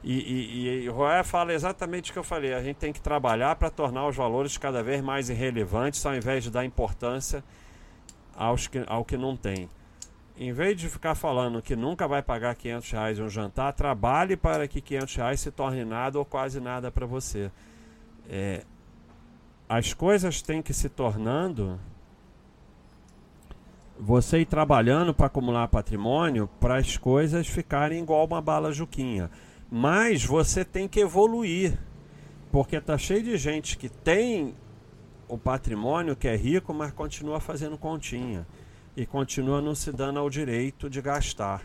E, 0.03 0.13
e, 0.13 0.83
e 0.85 0.87
Roé 0.87 1.23
fala 1.23 1.53
exatamente 1.53 2.09
o 2.09 2.13
que 2.13 2.19
eu 2.19 2.23
falei. 2.23 2.53
A 2.53 2.63
gente 2.63 2.77
tem 2.77 2.93
que 2.93 3.01
trabalhar 3.01 3.55
para 3.55 3.69
tornar 3.69 4.07
os 4.07 4.15
valores 4.15 4.57
cada 4.57 4.81
vez 4.81 5.01
mais 5.01 5.29
irrelevantes, 5.29 6.05
ao 6.05 6.15
invés 6.15 6.43
de 6.43 6.51
dar 6.51 6.63
importância 6.63 7.43
aos 8.35 8.67
que, 8.67 8.83
ao 8.87 9.03
que 9.03 9.17
não 9.17 9.35
tem. 9.35 9.69
Em 10.37 10.53
vez 10.53 10.77
de 10.77 10.87
ficar 10.87 11.15
falando 11.15 11.61
que 11.61 11.75
nunca 11.75 12.07
vai 12.07 12.21
pagar 12.21 12.55
500 12.55 12.91
reais 12.91 13.19
um 13.19 13.27
jantar, 13.27 13.73
trabalhe 13.73 14.37
para 14.37 14.69
que 14.69 14.79
500 14.79 15.15
reais 15.15 15.41
se 15.41 15.51
torne 15.51 15.83
nada 15.83 16.17
ou 16.17 16.23
quase 16.23 16.61
nada 16.61 16.89
para 16.89 17.05
você. 17.05 17.51
É, 18.29 18.63
as 19.67 19.93
coisas 19.93 20.41
têm 20.41 20.61
que 20.61 20.73
se 20.73 20.87
tornando 20.87 21.77
você 23.99 24.39
ir 24.39 24.45
trabalhando 24.45 25.13
para 25.13 25.25
acumular 25.25 25.67
patrimônio 25.67 26.49
para 26.57 26.77
as 26.77 26.95
coisas 26.95 27.45
ficarem 27.45 28.01
igual 28.01 28.25
uma 28.25 28.41
bala 28.41 28.71
juquinha. 28.71 29.29
Mas 29.71 30.23
você 30.23 30.65
tem 30.65 30.87
que 30.87 30.99
evoluir. 30.99 31.77
Porque 32.51 32.81
tá 32.81 32.97
cheio 32.97 33.23
de 33.23 33.37
gente 33.37 33.77
que 33.77 33.89
tem 33.89 34.55
o 35.27 35.37
patrimônio 35.37 36.15
que 36.15 36.27
é 36.27 36.35
rico, 36.35 36.73
mas 36.73 36.91
continua 36.91 37.39
fazendo 37.39 37.77
continha. 37.77 38.47
E 38.97 39.05
continua 39.05 39.61
não 39.61 39.75
se 39.75 39.91
dando 39.91 40.19
ao 40.19 40.29
direito 40.29 40.89
de 40.89 41.01
gastar. 41.01 41.63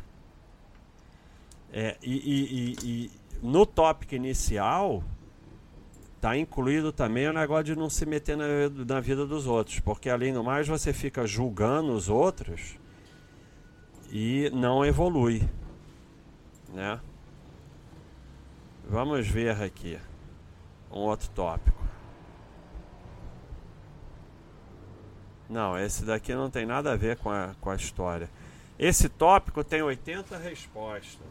É, 1.72 1.96
e, 2.02 2.12
e, 2.12 2.52
e, 2.52 2.76
e 2.84 3.10
no 3.42 3.64
tópico 3.64 4.14
inicial, 4.14 5.02
Está 6.24 6.38
incluído 6.38 6.90
também 6.90 7.28
o 7.28 7.34
negócio 7.34 7.64
de 7.64 7.76
não 7.76 7.90
se 7.90 8.06
meter 8.06 8.34
na, 8.34 8.46
na 8.86 8.98
vida 8.98 9.26
dos 9.26 9.46
outros, 9.46 9.78
porque 9.80 10.08
além 10.08 10.32
do 10.32 10.42
mais 10.42 10.66
você 10.66 10.90
fica 10.90 11.26
julgando 11.26 11.92
os 11.92 12.08
outros 12.08 12.78
e 14.10 14.50
não 14.54 14.82
evolui, 14.82 15.46
né? 16.72 16.98
Vamos 18.88 19.26
ver 19.26 19.60
aqui 19.62 19.98
um 20.90 21.00
outro 21.00 21.28
tópico. 21.30 21.82
Não, 25.48 25.78
esse 25.78 26.04
daqui 26.04 26.34
não 26.34 26.50
tem 26.50 26.66
nada 26.66 26.92
a 26.92 26.96
ver 26.96 27.16
com 27.16 27.30
a, 27.30 27.54
com 27.60 27.70
a 27.70 27.76
história. 27.76 28.28
Esse 28.78 29.08
tópico 29.08 29.62
tem 29.62 29.82
80 29.82 30.36
respostas. 30.36 31.26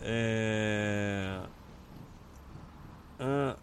É... 0.00 1.40
Ah, 3.18 3.56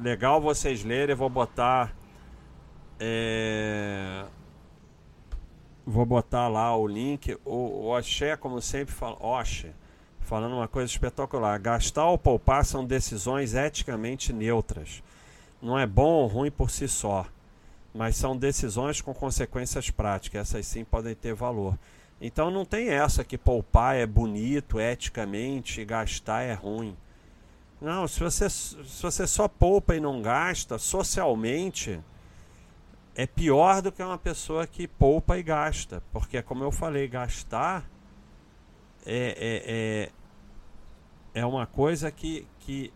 legal 0.00 0.40
vocês 0.40 0.84
lerem. 0.84 1.14
Vou 1.14 1.28
botar. 1.28 1.94
É... 3.00 4.24
Vou 5.84 6.06
botar 6.06 6.48
lá 6.48 6.76
o 6.76 6.86
link. 6.86 7.36
O, 7.44 7.92
o 7.94 8.38
como 8.38 8.60
sempre, 8.60 8.94
fala. 8.94 9.16
Oxe, 9.20 9.74
falando 10.28 10.56
uma 10.56 10.68
coisa 10.68 10.92
espetacular. 10.92 11.58
Gastar 11.58 12.04
ou 12.04 12.18
poupar 12.18 12.64
são 12.64 12.84
decisões 12.84 13.54
eticamente 13.54 14.30
neutras. 14.30 15.02
Não 15.60 15.78
é 15.78 15.86
bom 15.86 16.22
ou 16.22 16.26
ruim 16.26 16.50
por 16.50 16.70
si 16.70 16.86
só, 16.86 17.26
mas 17.94 18.14
são 18.14 18.36
decisões 18.36 19.00
com 19.00 19.14
consequências 19.14 19.88
práticas. 19.90 20.42
Essas 20.42 20.66
sim 20.66 20.84
podem 20.84 21.14
ter 21.14 21.32
valor. 21.32 21.78
Então 22.20 22.50
não 22.50 22.64
tem 22.64 22.90
essa 22.90 23.24
que 23.24 23.38
poupar 23.38 23.96
é 23.96 24.04
bonito 24.04 24.78
eticamente 24.78 25.80
e 25.80 25.84
gastar 25.86 26.42
é 26.42 26.52
ruim. 26.52 26.94
Não, 27.80 28.06
se 28.06 28.20
você, 28.20 28.50
se 28.50 29.00
você 29.00 29.26
só 29.26 29.48
poupa 29.48 29.96
e 29.96 30.00
não 30.00 30.20
gasta, 30.20 30.78
socialmente 30.78 31.98
é 33.14 33.26
pior 33.26 33.80
do 33.80 33.90
que 33.90 34.02
uma 34.02 34.18
pessoa 34.18 34.66
que 34.66 34.86
poupa 34.86 35.38
e 35.38 35.42
gasta. 35.42 36.02
Porque, 36.12 36.42
como 36.42 36.64
eu 36.64 36.72
falei, 36.72 37.08
gastar 37.08 37.88
é, 39.06 39.34
é, 39.40 40.10
é, 41.38 41.46
uma 41.46 41.66
coisa 41.66 42.10
que, 42.10 42.46
que 42.60 42.92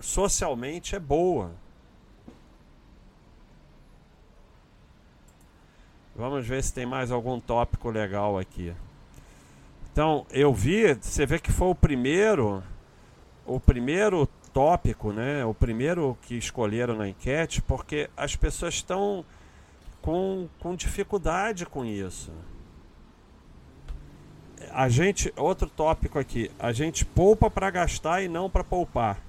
socialmente 0.00 0.94
é 0.94 1.00
boa. 1.00 1.52
Vamos 6.14 6.46
ver 6.46 6.62
se 6.62 6.72
tem 6.72 6.86
mais 6.86 7.10
algum 7.10 7.40
tópico 7.40 7.90
legal 7.90 8.38
aqui. 8.38 8.72
Então, 9.92 10.24
eu 10.30 10.54
vi, 10.54 10.94
você 10.94 11.26
vê 11.26 11.38
que 11.40 11.50
foi 11.50 11.68
o 11.68 11.74
primeiro, 11.74 12.62
o 13.44 13.58
primeiro 13.58 14.28
tópico, 14.52 15.12
né? 15.12 15.44
O 15.44 15.52
primeiro 15.52 16.16
que 16.22 16.36
escolheram 16.36 16.96
na 16.96 17.08
enquete, 17.08 17.60
porque 17.60 18.08
as 18.16 18.36
pessoas 18.36 18.74
estão 18.74 19.24
com, 20.00 20.48
com 20.60 20.76
dificuldade 20.76 21.66
com 21.66 21.84
isso. 21.84 22.30
A 24.74 24.88
gente, 24.88 25.32
outro 25.36 25.70
tópico 25.70 26.18
aqui, 26.18 26.50
a 26.58 26.72
gente 26.72 27.04
poupa 27.04 27.48
para 27.48 27.70
gastar 27.70 28.22
e 28.22 28.28
não 28.28 28.50
para 28.50 28.64
poupar. 28.64 29.22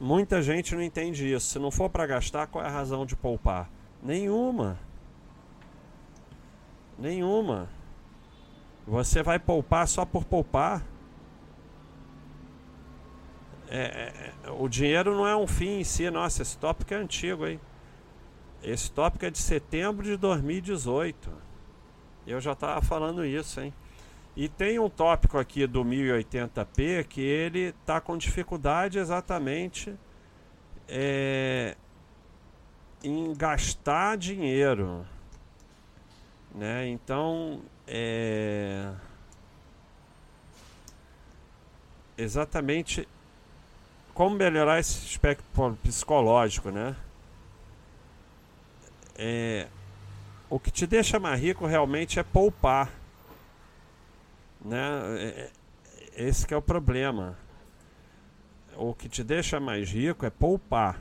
Muita 0.00 0.42
gente 0.42 0.74
não 0.74 0.82
entende 0.82 1.32
isso. 1.32 1.46
Se 1.46 1.58
não 1.60 1.70
for 1.70 1.88
para 1.88 2.04
gastar, 2.06 2.48
qual 2.48 2.64
é 2.64 2.66
a 2.66 2.72
razão 2.72 3.06
de 3.06 3.14
poupar? 3.14 3.70
Nenhuma. 4.02 4.76
Nenhuma. 6.98 7.68
Você 8.84 9.22
vai 9.22 9.38
poupar 9.38 9.86
só 9.86 10.04
por 10.04 10.24
poupar. 10.24 10.82
É, 13.68 13.78
é, 13.78 14.32
é, 14.42 14.50
o 14.50 14.68
dinheiro 14.68 15.14
não 15.14 15.24
é 15.24 15.36
um 15.36 15.46
fim 15.46 15.78
em 15.78 15.84
si. 15.84 16.10
Nossa, 16.10 16.42
esse 16.42 16.58
tópico 16.58 16.92
é 16.92 16.96
antigo, 16.96 17.46
hein? 17.46 17.60
Esse 18.60 18.90
tópico 18.90 19.24
é 19.24 19.30
de 19.30 19.38
setembro 19.38 20.04
de 20.04 20.16
2018. 20.16 21.30
Eu 22.26 22.40
já 22.40 22.54
estava 22.54 22.82
falando 22.82 23.24
isso, 23.24 23.60
hein? 23.60 23.72
E 24.36 24.48
tem 24.48 24.78
um 24.78 24.90
tópico 24.90 25.38
aqui 25.38 25.66
do 25.66 25.84
1080p 25.84 27.04
que 27.04 27.20
ele 27.20 27.74
está 27.80 28.00
com 28.00 28.18
dificuldade 28.18 28.98
exatamente 28.98 29.94
é, 30.88 31.76
em 33.02 33.32
gastar 33.34 34.16
dinheiro. 34.16 35.06
Né? 36.52 36.88
Então, 36.88 37.62
é, 37.86 38.92
exatamente 42.16 43.06
como 44.12 44.36
melhorar 44.36 44.78
esse 44.78 45.06
aspecto 45.06 45.44
psicológico, 45.82 46.70
né? 46.70 46.96
É, 49.16 49.66
o 50.48 50.58
que 50.58 50.70
te 50.70 50.86
deixa 50.86 51.18
mais 51.18 51.40
rico 51.40 51.66
realmente 51.66 52.18
é 52.18 52.22
poupar, 52.22 52.90
né? 54.64 55.00
É, 55.18 55.24
é, 55.26 56.26
esse 56.26 56.52
é 56.52 56.56
o 56.56 56.62
problema. 56.62 57.36
O 58.76 58.94
que 58.94 59.08
te 59.08 59.22
deixa 59.22 59.60
mais 59.60 59.90
rico 59.90 60.24
é 60.24 60.30
poupar. 60.30 61.00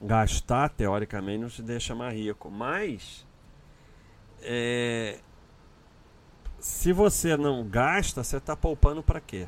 Gastar, 0.00 0.68
teoricamente, 0.70 1.38
não 1.38 1.48
te 1.48 1.62
deixa 1.62 1.94
mais 1.94 2.14
rico. 2.14 2.50
Mas, 2.50 3.26
é, 4.40 5.18
se 6.60 6.92
você 6.92 7.36
não 7.36 7.66
gasta, 7.66 8.22
você 8.22 8.36
está 8.36 8.54
poupando 8.54 9.02
para 9.02 9.20
quê? 9.20 9.46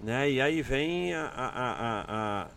Né? 0.00 0.30
E 0.30 0.40
aí 0.40 0.62
vem 0.62 1.14
a, 1.14 1.26
a, 1.26 2.04
a, 2.08 2.48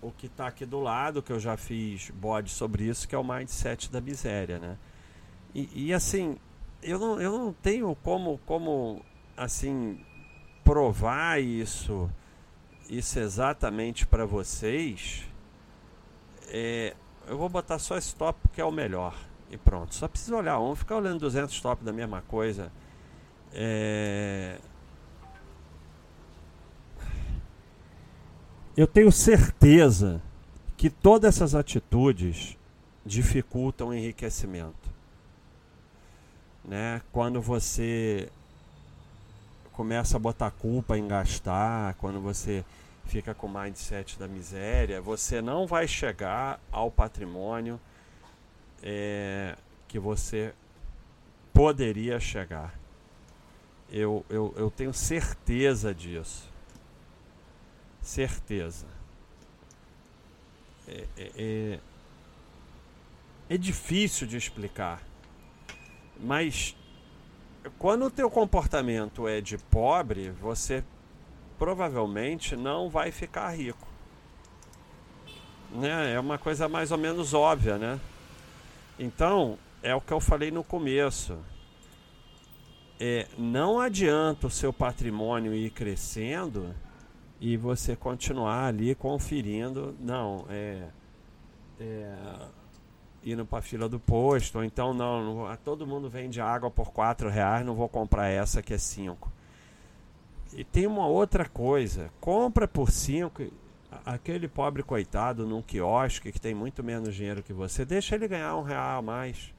o 0.00 0.12
que 0.12 0.26
está 0.26 0.46
aqui 0.46 0.64
do 0.64 0.78
lado, 0.78 1.22
que 1.22 1.32
eu 1.32 1.40
já 1.40 1.56
fiz 1.56 2.10
bode 2.10 2.50
sobre 2.50 2.84
isso, 2.84 3.08
que 3.08 3.14
é 3.14 3.18
o 3.18 3.24
mindset 3.24 3.90
da 3.90 4.00
miséria. 4.00 4.58
Né? 4.58 4.78
E, 5.54 5.86
e 5.86 5.94
assim, 5.94 6.38
eu 6.82 6.98
não, 6.98 7.20
eu 7.20 7.32
não 7.32 7.52
tenho 7.52 7.94
como, 8.02 8.38
como 8.46 9.04
assim 9.36 10.00
provar 10.64 11.40
isso, 11.40 12.10
isso 12.88 13.18
exatamente 13.18 14.06
para 14.06 14.24
vocês. 14.26 15.24
É, 16.48 16.94
eu 17.26 17.36
vou 17.36 17.48
botar 17.48 17.78
só 17.78 17.96
esse 17.96 18.14
tópico 18.14 18.48
que 18.48 18.60
é 18.60 18.64
o 18.64 18.72
melhor. 18.72 19.14
E 19.50 19.56
pronto. 19.56 19.94
Só 19.94 20.06
precisa 20.06 20.36
olhar 20.36 20.60
um, 20.60 20.74
ficar 20.74 20.96
olhando 20.96 21.20
200 21.20 21.58
tópicos 21.60 21.86
da 21.86 21.92
mesma 21.92 22.22
coisa. 22.22 22.70
É, 23.52 24.58
Eu 28.78 28.86
tenho 28.86 29.10
certeza 29.10 30.22
que 30.76 30.88
todas 30.88 31.34
essas 31.34 31.52
atitudes 31.52 32.56
dificultam 33.04 33.88
o 33.88 33.92
enriquecimento. 33.92 34.87
Né? 36.68 37.02
Quando 37.10 37.40
você 37.40 38.28
começa 39.72 40.16
a 40.16 40.20
botar 40.20 40.52
culpa 40.52 40.96
em 40.96 41.08
gastar, 41.08 41.94
quando 41.94 42.20
você 42.20 42.64
fica 43.06 43.34
com 43.34 43.46
o 43.46 43.60
mindset 43.60 44.16
da 44.18 44.28
miséria, 44.28 45.00
você 45.00 45.40
não 45.40 45.66
vai 45.66 45.88
chegar 45.88 46.60
ao 46.70 46.90
patrimônio 46.90 47.80
é, 48.82 49.56
que 49.88 49.98
você 49.98 50.54
poderia 51.52 52.20
chegar. 52.20 52.78
Eu, 53.90 54.24
eu, 54.28 54.54
eu 54.56 54.70
tenho 54.70 54.92
certeza 54.92 55.92
disso 55.94 56.48
certeza. 58.08 58.86
É, 60.86 61.04
é, 61.16 61.30
é, 61.36 61.80
é 63.50 63.56
difícil 63.58 64.26
de 64.26 64.36
explicar, 64.36 65.02
mas 66.18 66.76
quando 67.78 68.06
o 68.06 68.10
teu 68.10 68.30
comportamento 68.30 69.28
é 69.28 69.40
de 69.40 69.58
pobre, 69.58 70.30
você 70.30 70.84
provavelmente 71.58 72.56
não 72.56 72.88
vai 72.88 73.10
ficar 73.10 73.50
rico. 73.50 73.86
Né? 75.72 76.14
É 76.14 76.20
uma 76.20 76.38
coisa 76.38 76.68
mais 76.68 76.90
ou 76.92 76.98
menos 76.98 77.34
óbvia, 77.34 77.76
né? 77.76 78.00
Então, 78.98 79.58
é 79.82 79.94
o 79.94 80.00
que 80.00 80.12
eu 80.12 80.20
falei 80.20 80.50
no 80.50 80.64
começo. 80.64 81.38
É, 82.98 83.28
não 83.36 83.78
adianta 83.78 84.46
o 84.46 84.50
seu 84.50 84.72
patrimônio 84.72 85.54
ir 85.54 85.70
crescendo 85.70 86.74
e 87.40 87.56
você 87.56 87.94
continuar 87.94 88.64
ali 88.64 88.94
conferindo, 88.94 89.94
não, 90.00 90.44
é, 90.48 90.88
é 91.78 92.16
indo 93.32 93.46
para 93.46 93.58
a 93.58 93.62
fila 93.62 93.88
do 93.88 93.98
posto, 93.98 94.58
ou 94.58 94.64
então 94.64 94.92
não, 94.92 95.46
não, 95.48 95.56
todo 95.56 95.86
mundo 95.86 96.08
vende 96.08 96.40
água 96.40 96.70
por 96.70 96.92
quatro 96.92 97.28
reais, 97.28 97.64
não 97.64 97.74
vou 97.74 97.88
comprar 97.88 98.28
essa 98.28 98.62
que 98.62 98.74
é 98.74 98.78
cinco. 98.78 99.30
E 100.52 100.64
tem 100.64 100.86
uma 100.86 101.06
outra 101.06 101.48
coisa, 101.48 102.10
compra 102.20 102.66
por 102.66 102.90
cinco, 102.90 103.42
aquele 104.04 104.48
pobre 104.48 104.82
coitado 104.82 105.46
num 105.46 105.62
quiosque 105.62 106.32
que 106.32 106.40
tem 106.40 106.54
muito 106.54 106.82
menos 106.82 107.14
dinheiro 107.14 107.42
que 107.42 107.52
você, 107.52 107.84
deixa 107.84 108.14
ele 108.14 108.28
ganhar 108.28 108.56
um 108.56 108.62
real 108.62 108.98
a 108.98 109.02
mais. 109.02 109.52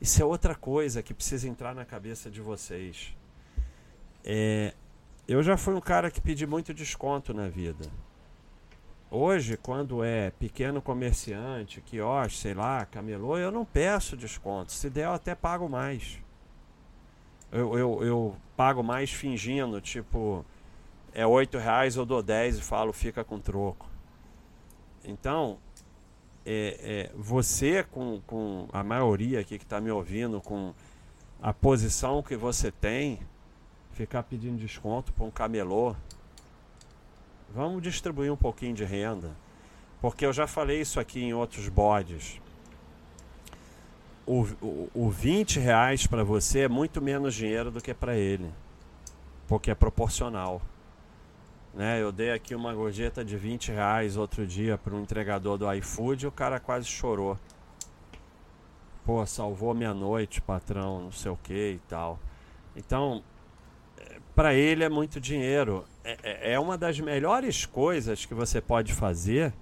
Isso 0.00 0.20
é 0.20 0.24
outra 0.24 0.54
coisa 0.54 1.02
que 1.02 1.14
precisa 1.14 1.48
entrar 1.48 1.74
na 1.74 1.84
cabeça 1.84 2.30
de 2.30 2.40
vocês. 2.40 3.14
É, 4.24 4.74
eu 5.28 5.42
já 5.42 5.56
fui 5.56 5.74
um 5.74 5.80
cara 5.80 6.10
que 6.10 6.20
pedi 6.20 6.46
muito 6.46 6.74
desconto 6.74 7.32
na 7.32 7.48
vida. 7.48 7.88
Hoje, 9.14 9.58
quando 9.58 10.02
é 10.02 10.30
pequeno 10.30 10.80
comerciante, 10.80 11.82
quiosque, 11.82 12.38
sei 12.38 12.54
lá, 12.54 12.86
camelô, 12.86 13.36
eu 13.36 13.50
não 13.52 13.62
peço 13.62 14.16
desconto. 14.16 14.72
Se 14.72 14.88
der, 14.88 15.04
eu 15.04 15.12
até 15.12 15.34
pago 15.34 15.68
mais. 15.68 16.18
Eu, 17.52 17.76
eu, 17.76 18.02
eu 18.02 18.36
pago 18.56 18.82
mais 18.82 19.10
fingindo, 19.12 19.82
tipo, 19.82 20.42
é 21.12 21.26
oito 21.26 21.58
reais, 21.58 21.96
eu 21.96 22.06
dou 22.06 22.22
dez 22.22 22.56
e 22.56 22.62
falo, 22.62 22.90
fica 22.90 23.22
com 23.22 23.38
troco. 23.38 23.86
Então, 25.04 25.58
é, 26.46 26.78
é, 26.80 27.12
você, 27.14 27.84
com, 27.84 28.22
com 28.26 28.66
a 28.72 28.82
maioria 28.82 29.40
aqui 29.40 29.58
que 29.58 29.64
está 29.64 29.78
me 29.78 29.90
ouvindo, 29.90 30.40
com 30.40 30.72
a 31.42 31.52
posição 31.52 32.22
que 32.22 32.34
você 32.34 32.72
tem, 32.72 33.20
ficar 33.92 34.22
pedindo 34.22 34.56
desconto 34.56 35.12
para 35.12 35.26
um 35.26 35.30
camelô, 35.30 35.94
vamos 37.54 37.82
distribuir 37.82 38.32
um 38.32 38.36
pouquinho 38.36 38.74
de 38.74 38.84
renda. 38.84 39.30
Porque 40.00 40.26
eu 40.26 40.32
já 40.32 40.46
falei 40.46 40.80
isso 40.80 40.98
aqui 40.98 41.22
em 41.22 41.34
outros 41.34 41.68
bodes. 41.68 42.40
O, 44.26 44.42
o, 44.60 44.90
o 44.94 45.10
20 45.10 45.60
reais 45.60 46.06
para 46.06 46.24
você 46.24 46.60
é 46.60 46.68
muito 46.68 47.00
menos 47.00 47.34
dinheiro 47.34 47.70
do 47.70 47.80
que 47.80 47.94
para 47.94 48.16
ele. 48.16 48.50
Porque 49.46 49.70
é 49.70 49.74
proporcional. 49.74 50.60
Né? 51.74 52.02
Eu 52.02 52.12
dei 52.12 52.32
aqui 52.32 52.54
uma 52.54 52.74
gorjeta 52.74 53.24
de 53.24 53.36
20 53.36 53.72
reais 53.72 54.16
outro 54.16 54.46
dia 54.46 54.76
para 54.76 54.94
um 54.94 55.00
entregador 55.00 55.56
do 55.56 55.72
iFood 55.74 56.24
e 56.24 56.28
o 56.28 56.32
cara 56.32 56.58
quase 56.58 56.86
chorou. 56.86 57.38
Pô, 59.04 59.24
salvou 59.26 59.74
minha 59.74 59.94
noite, 59.94 60.40
patrão, 60.40 61.02
não 61.02 61.12
sei 61.12 61.30
o 61.30 61.36
que 61.36 61.72
e 61.72 61.80
tal. 61.88 62.18
Então, 62.76 63.22
para 64.34 64.54
ele 64.54 64.84
é 64.84 64.88
muito 64.88 65.20
dinheiro. 65.20 65.84
É, 66.04 66.18
é, 66.22 66.52
é 66.54 66.60
uma 66.60 66.76
das 66.76 66.98
melhores 66.98 67.66
coisas 67.66 68.24
que 68.24 68.34
você 68.34 68.60
pode 68.60 68.92
fazer 68.92 69.52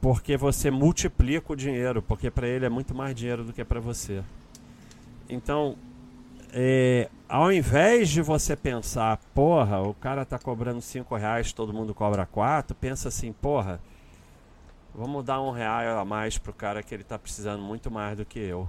porque 0.00 0.36
você 0.36 0.68
multiplica 0.68 1.52
o 1.52 1.56
dinheiro, 1.56 2.02
porque 2.02 2.28
para 2.28 2.48
ele 2.48 2.66
é 2.66 2.68
muito 2.68 2.92
mais 2.92 3.14
dinheiro 3.14 3.44
do 3.44 3.52
que 3.52 3.64
para 3.64 3.78
você. 3.78 4.24
Então, 5.28 5.76
é, 6.52 7.08
ao 7.28 7.52
invés 7.52 8.10
de 8.10 8.20
você 8.20 8.56
pensar, 8.56 9.16
porra, 9.32 9.80
o 9.80 9.94
cara 9.94 10.24
tá 10.24 10.40
cobrando 10.40 10.80
5 10.80 11.14
reais, 11.14 11.52
todo 11.52 11.72
mundo 11.72 11.94
cobra 11.94 12.26
4, 12.26 12.74
pensa 12.74 13.08
assim, 13.08 13.32
porra, 13.32 13.80
vamos 14.92 15.24
dar 15.24 15.40
um 15.40 15.52
real 15.52 16.00
a 16.00 16.04
mais 16.04 16.36
pro 16.36 16.52
cara 16.52 16.82
que 16.82 16.92
ele 16.92 17.04
tá 17.04 17.16
precisando 17.16 17.62
muito 17.62 17.88
mais 17.88 18.16
do 18.16 18.24
que 18.24 18.40
eu. 18.40 18.68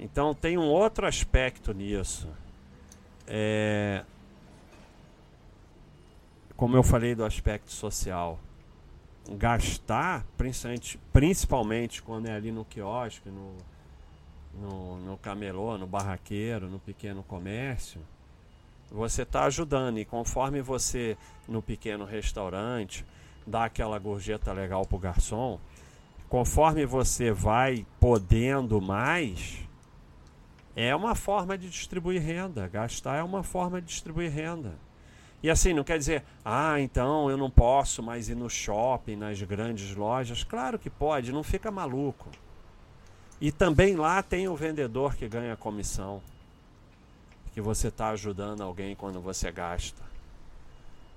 Então 0.00 0.34
tem 0.34 0.58
um 0.58 0.66
outro 0.66 1.06
aspecto 1.06 1.72
nisso. 1.72 2.28
É, 3.28 4.04
como 6.56 6.76
eu 6.76 6.82
falei 6.82 7.14
do 7.14 7.24
aspecto 7.24 7.70
social, 7.70 8.38
gastar, 9.30 10.24
principalmente, 10.36 10.98
principalmente 11.12 12.02
quando 12.02 12.26
é 12.26 12.32
ali 12.32 12.50
no 12.50 12.64
quiosque, 12.64 13.28
no, 13.28 13.56
no, 14.60 14.98
no 14.98 15.16
camelô, 15.18 15.76
no 15.76 15.86
barraqueiro, 15.86 16.68
no 16.68 16.78
pequeno 16.78 17.22
comércio, 17.22 18.00
você 18.90 19.22
está 19.22 19.44
ajudando. 19.44 19.98
E 19.98 20.04
conforme 20.04 20.62
você, 20.62 21.16
no 21.46 21.62
pequeno 21.62 22.04
restaurante, 22.04 23.04
dá 23.46 23.64
aquela 23.64 23.98
gorjeta 23.98 24.52
legal 24.52 24.86
para 24.86 24.96
o 24.96 24.98
garçom, 24.98 25.60
conforme 26.28 26.84
você 26.86 27.30
vai 27.30 27.86
podendo 28.00 28.80
mais, 28.80 29.67
é 30.80 30.94
uma 30.94 31.16
forma 31.16 31.58
de 31.58 31.68
distribuir 31.68 32.22
renda. 32.22 32.68
Gastar 32.68 33.16
é 33.16 33.22
uma 33.24 33.42
forma 33.42 33.80
de 33.80 33.88
distribuir 33.88 34.30
renda. 34.30 34.74
E 35.42 35.50
assim, 35.50 35.74
não 35.74 35.82
quer 35.82 35.98
dizer, 35.98 36.22
ah, 36.44 36.80
então 36.80 37.28
eu 37.28 37.36
não 37.36 37.50
posso 37.50 38.00
mais 38.00 38.28
ir 38.28 38.36
no 38.36 38.48
shopping, 38.48 39.16
nas 39.16 39.42
grandes 39.42 39.96
lojas. 39.96 40.44
Claro 40.44 40.78
que 40.78 40.88
pode, 40.88 41.32
não 41.32 41.42
fica 41.42 41.68
maluco. 41.68 42.30
E 43.40 43.50
também 43.50 43.96
lá 43.96 44.22
tem 44.22 44.46
o 44.46 44.54
vendedor 44.54 45.16
que 45.16 45.28
ganha 45.28 45.56
comissão. 45.56 46.22
Que 47.52 47.60
você 47.60 47.88
está 47.88 48.10
ajudando 48.10 48.62
alguém 48.62 48.94
quando 48.94 49.20
você 49.20 49.50
gasta. 49.50 50.04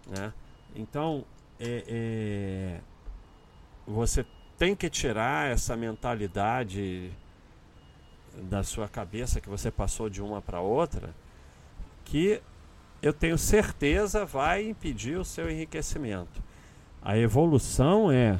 Né? 0.08 0.34
Então, 0.76 1.24
é, 1.60 1.84
é, 1.88 2.80
você 3.86 4.26
tem 4.58 4.76
que 4.76 4.90
tirar 4.90 5.52
essa 5.52 5.78
mentalidade 5.78 7.12
da 8.50 8.64
sua 8.64 8.88
cabeça 8.88 9.42
que 9.42 9.50
você 9.50 9.72
passou 9.72 10.10
de 10.10 10.22
uma 10.22 10.42
para 10.42 10.62
outra, 10.62 11.14
que 12.06 12.42
eu 13.02 13.14
tenho 13.14 13.38
certeza 13.38 14.26
vai 14.26 14.68
impedir 14.68 15.18
o 15.18 15.26
seu 15.26 15.50
enriquecimento. 15.50 16.42
A 17.02 17.18
evolução 17.18 18.12
é 18.12 18.40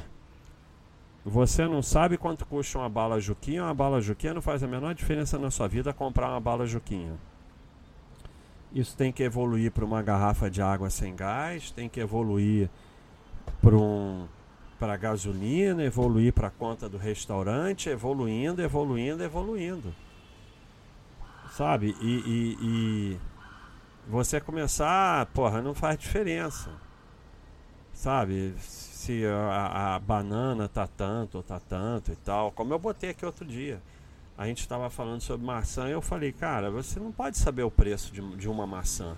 você 1.24 1.66
não 1.66 1.82
sabe 1.82 2.18
quanto 2.18 2.44
custa 2.44 2.78
uma 2.78 2.88
bala 2.88 3.20
Juquinha, 3.20 3.62
uma 3.62 3.74
bala 3.74 4.00
Juquinha 4.00 4.34
não 4.34 4.42
faz 4.42 4.62
a 4.62 4.66
menor 4.66 4.94
diferença 4.94 5.38
na 5.38 5.50
sua 5.50 5.68
vida 5.68 5.92
comprar 5.92 6.28
uma 6.28 6.40
bala 6.40 6.66
Juquinha. 6.66 7.14
Isso 8.74 8.96
tem 8.96 9.12
que 9.12 9.22
evoluir 9.22 9.70
para 9.70 9.84
uma 9.84 10.02
garrafa 10.02 10.50
de 10.50 10.60
água 10.60 10.90
sem 10.90 11.14
gás, 11.14 11.70
tem 11.70 11.88
que 11.88 12.00
evoluir 12.00 12.68
para 13.60 13.76
um, 13.76 14.26
para 14.82 14.96
gasolina, 14.96 15.84
evoluir 15.84 16.32
para 16.32 16.48
a 16.48 16.50
conta 16.50 16.88
do 16.88 16.98
restaurante, 16.98 17.88
evoluindo, 17.88 18.60
evoluindo, 18.60 19.22
evoluindo. 19.22 19.94
Sabe? 21.52 21.94
E, 22.00 22.08
e, 22.26 22.58
e 22.60 23.18
você 24.08 24.40
começar, 24.40 25.26
porra, 25.26 25.62
não 25.62 25.72
faz 25.72 25.96
diferença. 25.96 26.68
Sabe? 27.94 28.56
se 28.58 29.24
a, 29.24 29.94
a, 29.94 29.98
banana 30.00 30.68
tá 30.68 30.88
tanto 30.88 31.44
tá 31.44 31.60
tanto 31.60 32.10
e 32.10 32.16
tal. 32.16 32.50
Como 32.50 32.74
eu 32.74 32.78
botei 32.80 33.10
aqui 33.10 33.24
outro 33.24 33.44
dia. 33.44 33.80
A 34.36 34.48
gente 34.48 34.62
estava 34.62 34.90
falando 34.90 35.20
sobre 35.20 35.46
maçã 35.46 35.88
e 35.88 35.92
eu 35.92 36.02
falei, 36.02 36.32
cara, 36.32 36.72
você 36.72 36.98
não 36.98 37.12
pode 37.12 37.38
saber 37.38 37.62
o 37.62 37.70
preço 37.70 38.12
de, 38.12 38.20
de 38.36 38.48
uma 38.48 38.66
maçã. 38.66 39.16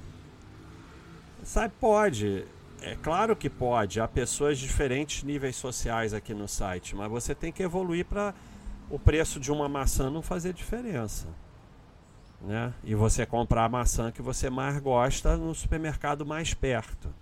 Sabe, 1.43 1.73
pode. 1.81 2.45
É 2.83 2.97
claro 2.97 3.35
que 3.35 3.49
pode. 3.49 4.01
Há 4.01 4.07
pessoas 4.07 4.59
de 4.59 4.67
diferentes 4.67 5.23
níveis 5.23 5.57
sociais 5.57 6.13
aqui 6.13 6.35
no 6.35 6.47
site, 6.47 6.95
mas 6.95 7.11
você 7.11 7.35
tem 7.35 7.51
que 7.51 7.63
evoluir 7.63 8.05
para 8.05 8.35
o 8.91 8.99
preço 8.99 9.41
de 9.41 9.51
uma 9.51 9.69
maçã 9.69 10.11
não 10.11 10.23
fazer 10.23 10.53
diferença. 10.53 11.27
Né? 12.41 12.75
E 12.85 12.95
você 12.95 13.25
comprar 13.25 13.65
a 13.65 13.69
maçã 13.69 14.13
que 14.13 14.21
você 14.21 14.51
mais 14.51 14.79
gosta 14.79 15.37
no 15.37 15.55
supermercado 15.55 16.27
mais 16.27 16.53
perto. 16.53 17.13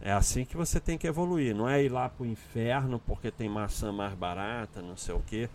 É 0.00 0.12
assim 0.12 0.44
que 0.44 0.56
você 0.56 0.80
tem 0.80 0.96
que 0.96 1.06
evoluir, 1.06 1.54
não 1.54 1.68
é 1.68 1.82
ir 1.82 1.90
lá 1.90 2.08
pro 2.08 2.24
inferno 2.24 2.98
porque 2.98 3.30
tem 3.30 3.48
maçã 3.48 3.92
mais 3.92 4.14
barata, 4.14 4.80
não 4.80 4.96
sei 4.96 5.14
o 5.14 5.20
que. 5.20 5.48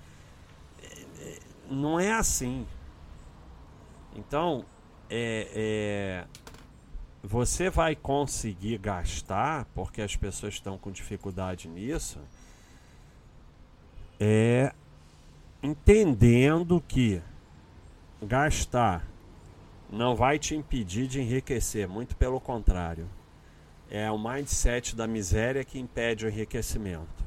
É, 1.19 1.39
não 1.69 1.99
é 1.99 2.11
assim. 2.11 2.65
Então, 4.15 4.65
é, 5.09 5.47
é, 5.53 6.25
você 7.25 7.69
vai 7.69 7.95
conseguir 7.95 8.77
gastar, 8.77 9.65
porque 9.73 10.01
as 10.01 10.15
pessoas 10.15 10.53
estão 10.53 10.77
com 10.77 10.91
dificuldade 10.91 11.67
nisso, 11.67 12.19
é 14.19 14.73
entendendo 15.61 16.81
que 16.87 17.21
gastar 18.21 19.05
não 19.89 20.15
vai 20.15 20.39
te 20.39 20.55
impedir 20.55 21.07
de 21.07 21.19
enriquecer, 21.19 21.87
muito 21.87 22.15
pelo 22.15 22.39
contrário 22.39 23.09
é 23.89 24.09
o 24.11 24.17
mindset 24.17 24.95
da 24.95 25.07
miséria 25.07 25.63
que 25.63 25.79
impede 25.79 26.25
o 26.25 26.29
enriquecimento. 26.29 27.25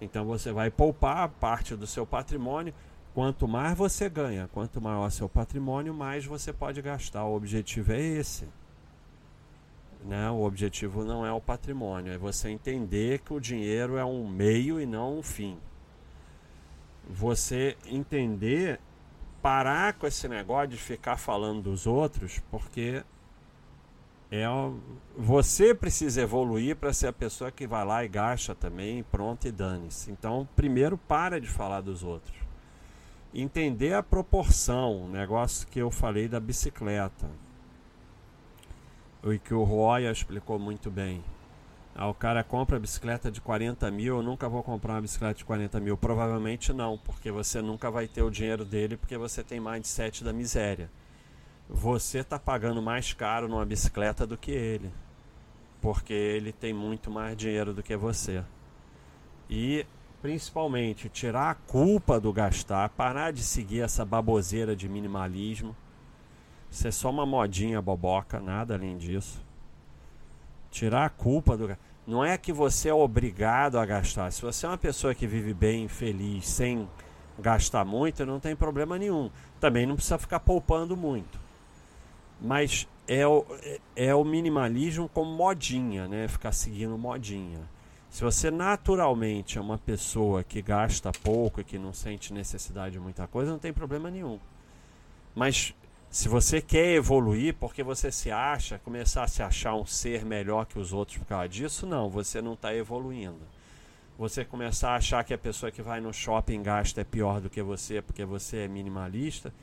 Então 0.00 0.24
você 0.24 0.52
vai 0.52 0.70
poupar 0.70 1.28
parte 1.28 1.76
do 1.76 1.86
seu 1.86 2.06
patrimônio. 2.06 2.74
Quanto 3.14 3.46
mais 3.46 3.76
você 3.76 4.08
ganha, 4.08 4.48
quanto 4.52 4.80
maior 4.80 5.10
seu 5.10 5.28
patrimônio, 5.28 5.92
mais 5.92 6.24
você 6.24 6.52
pode 6.52 6.80
gastar. 6.80 7.24
O 7.24 7.36
objetivo 7.36 7.92
é 7.92 8.00
esse. 8.00 8.48
Né? 10.04 10.30
O 10.30 10.42
objetivo 10.42 11.04
não 11.04 11.24
é 11.24 11.32
o 11.32 11.40
patrimônio, 11.40 12.12
é 12.12 12.18
você 12.18 12.48
entender 12.48 13.20
que 13.20 13.32
o 13.32 13.40
dinheiro 13.40 13.96
é 13.96 14.04
um 14.04 14.26
meio 14.26 14.80
e 14.80 14.86
não 14.86 15.18
um 15.18 15.22
fim. 15.22 15.58
Você 17.08 17.76
entender, 17.86 18.80
parar 19.40 19.94
com 19.94 20.06
esse 20.06 20.28
negócio 20.28 20.68
de 20.68 20.76
ficar 20.76 21.16
falando 21.16 21.62
dos 21.62 21.86
outros, 21.86 22.40
porque 22.50 23.04
é 24.34 24.46
você 25.14 25.74
precisa 25.74 26.22
evoluir 26.22 26.74
para 26.76 26.90
ser 26.94 27.08
a 27.08 27.12
pessoa 27.12 27.52
que 27.52 27.66
vai 27.66 27.84
lá 27.84 28.02
e 28.02 28.08
gasta 28.08 28.54
também, 28.54 29.02
pronto 29.02 29.46
e 29.46 29.52
dane-se. 29.52 30.10
Então, 30.10 30.48
primeiro 30.56 30.96
para 30.96 31.38
de 31.38 31.48
falar 31.48 31.82
dos 31.82 32.02
outros. 32.02 32.34
Entender 33.34 33.92
a 33.92 34.02
proporção, 34.02 35.06
negócio 35.06 35.68
que 35.68 35.78
eu 35.78 35.90
falei 35.90 36.28
da 36.28 36.40
bicicleta. 36.40 37.28
E 39.24 39.38
que 39.38 39.54
o 39.54 39.62
Roya 39.62 40.10
explicou 40.10 40.58
muito 40.58 40.90
bem. 40.90 41.22
Ah, 41.94 42.08
o 42.08 42.14
cara 42.14 42.42
compra 42.42 42.80
bicicleta 42.80 43.30
de 43.30 43.40
40 43.40 43.90
mil, 43.90 44.16
eu 44.16 44.22
nunca 44.22 44.48
vou 44.48 44.62
comprar 44.62 44.94
uma 44.94 45.02
bicicleta 45.02 45.34
de 45.34 45.44
40 45.44 45.78
mil. 45.80 45.96
Provavelmente 45.96 46.72
não, 46.72 46.98
porque 46.98 47.30
você 47.30 47.60
nunca 47.60 47.90
vai 47.90 48.08
ter 48.08 48.22
o 48.22 48.30
dinheiro 48.30 48.64
dele, 48.64 48.96
porque 48.96 49.16
você 49.16 49.44
tem 49.44 49.60
mindset 49.60 50.24
da 50.24 50.32
miséria 50.32 50.90
você 51.72 52.18
está 52.18 52.38
pagando 52.38 52.82
mais 52.82 53.12
caro 53.14 53.48
numa 53.48 53.64
bicicleta 53.64 54.26
do 54.26 54.36
que 54.36 54.50
ele. 54.50 54.90
Porque 55.80 56.12
ele 56.12 56.52
tem 56.52 56.72
muito 56.72 57.10
mais 57.10 57.36
dinheiro 57.36 57.72
do 57.72 57.82
que 57.82 57.96
você. 57.96 58.44
E 59.48 59.86
principalmente 60.20 61.08
tirar 61.08 61.50
a 61.50 61.54
culpa 61.54 62.20
do 62.20 62.32
gastar, 62.32 62.88
parar 62.90 63.32
de 63.32 63.42
seguir 63.42 63.80
essa 63.80 64.04
baboseira 64.04 64.76
de 64.76 64.88
minimalismo. 64.88 65.74
É 66.84 66.90
só 66.90 67.10
uma 67.10 67.26
modinha 67.26 67.82
boboca, 67.82 68.40
nada 68.40 68.74
além 68.74 68.96
disso. 68.96 69.42
Tirar 70.70 71.04
a 71.04 71.10
culpa 71.10 71.54
do 71.54 71.76
Não 72.06 72.24
é 72.24 72.38
que 72.38 72.50
você 72.50 72.88
é 72.88 72.94
obrigado 72.94 73.78
a 73.78 73.84
gastar. 73.84 74.32
Se 74.32 74.40
você 74.40 74.64
é 74.64 74.70
uma 74.70 74.78
pessoa 74.78 75.14
que 75.14 75.26
vive 75.26 75.52
bem, 75.52 75.86
feliz, 75.86 76.48
sem 76.48 76.88
gastar 77.38 77.84
muito, 77.84 78.24
não 78.24 78.40
tem 78.40 78.56
problema 78.56 78.98
nenhum. 78.98 79.30
Também 79.60 79.84
não 79.84 79.96
precisa 79.96 80.16
ficar 80.16 80.40
poupando 80.40 80.96
muito. 80.96 81.38
Mas 82.40 82.88
é 83.06 83.26
o, 83.26 83.44
é, 83.62 83.80
é 83.94 84.14
o 84.14 84.24
minimalismo 84.24 85.10
como 85.10 85.30
modinha, 85.30 86.08
né? 86.08 86.26
Ficar 86.26 86.52
seguindo 86.52 86.96
modinha. 86.96 87.60
Se 88.08 88.24
você 88.24 88.50
naturalmente 88.50 89.58
é 89.58 89.60
uma 89.60 89.78
pessoa 89.78 90.42
que 90.42 90.62
gasta 90.62 91.12
pouco 91.22 91.60
e 91.60 91.64
que 91.64 91.78
não 91.78 91.92
sente 91.92 92.32
necessidade 92.32 92.92
de 92.92 93.00
muita 93.00 93.26
coisa, 93.26 93.52
não 93.52 93.58
tem 93.58 93.72
problema 93.72 94.10
nenhum. 94.10 94.38
Mas 95.34 95.74
se 96.12 96.28
você 96.28 96.60
quer 96.60 96.92
evoluir 96.92 97.54
porque 97.54 97.82
você 97.82 98.12
se 98.12 98.30
acha, 98.30 98.78
começar 98.80 99.22
a 99.22 99.28
se 99.28 99.42
achar 99.42 99.74
um 99.74 99.86
ser 99.86 100.26
melhor 100.26 100.66
que 100.66 100.78
os 100.78 100.92
outros 100.92 101.16
por 101.16 101.26
causa 101.26 101.48
disso, 101.48 101.86
não, 101.86 102.10
você 102.10 102.42
não 102.42 102.52
está 102.52 102.74
evoluindo. 102.74 103.40
Você 104.18 104.44
começar 104.44 104.90
a 104.90 104.96
achar 104.96 105.24
que 105.24 105.32
a 105.32 105.38
pessoa 105.38 105.72
que 105.72 105.80
vai 105.80 106.02
no 106.02 106.12
shopping 106.12 106.62
gasta 106.62 107.00
é 107.00 107.04
pior 107.04 107.40
do 107.40 107.48
que 107.48 107.62
você 107.62 108.02
porque 108.02 108.26
você 108.26 108.58
é 108.58 108.68
minimalista, 108.68 109.54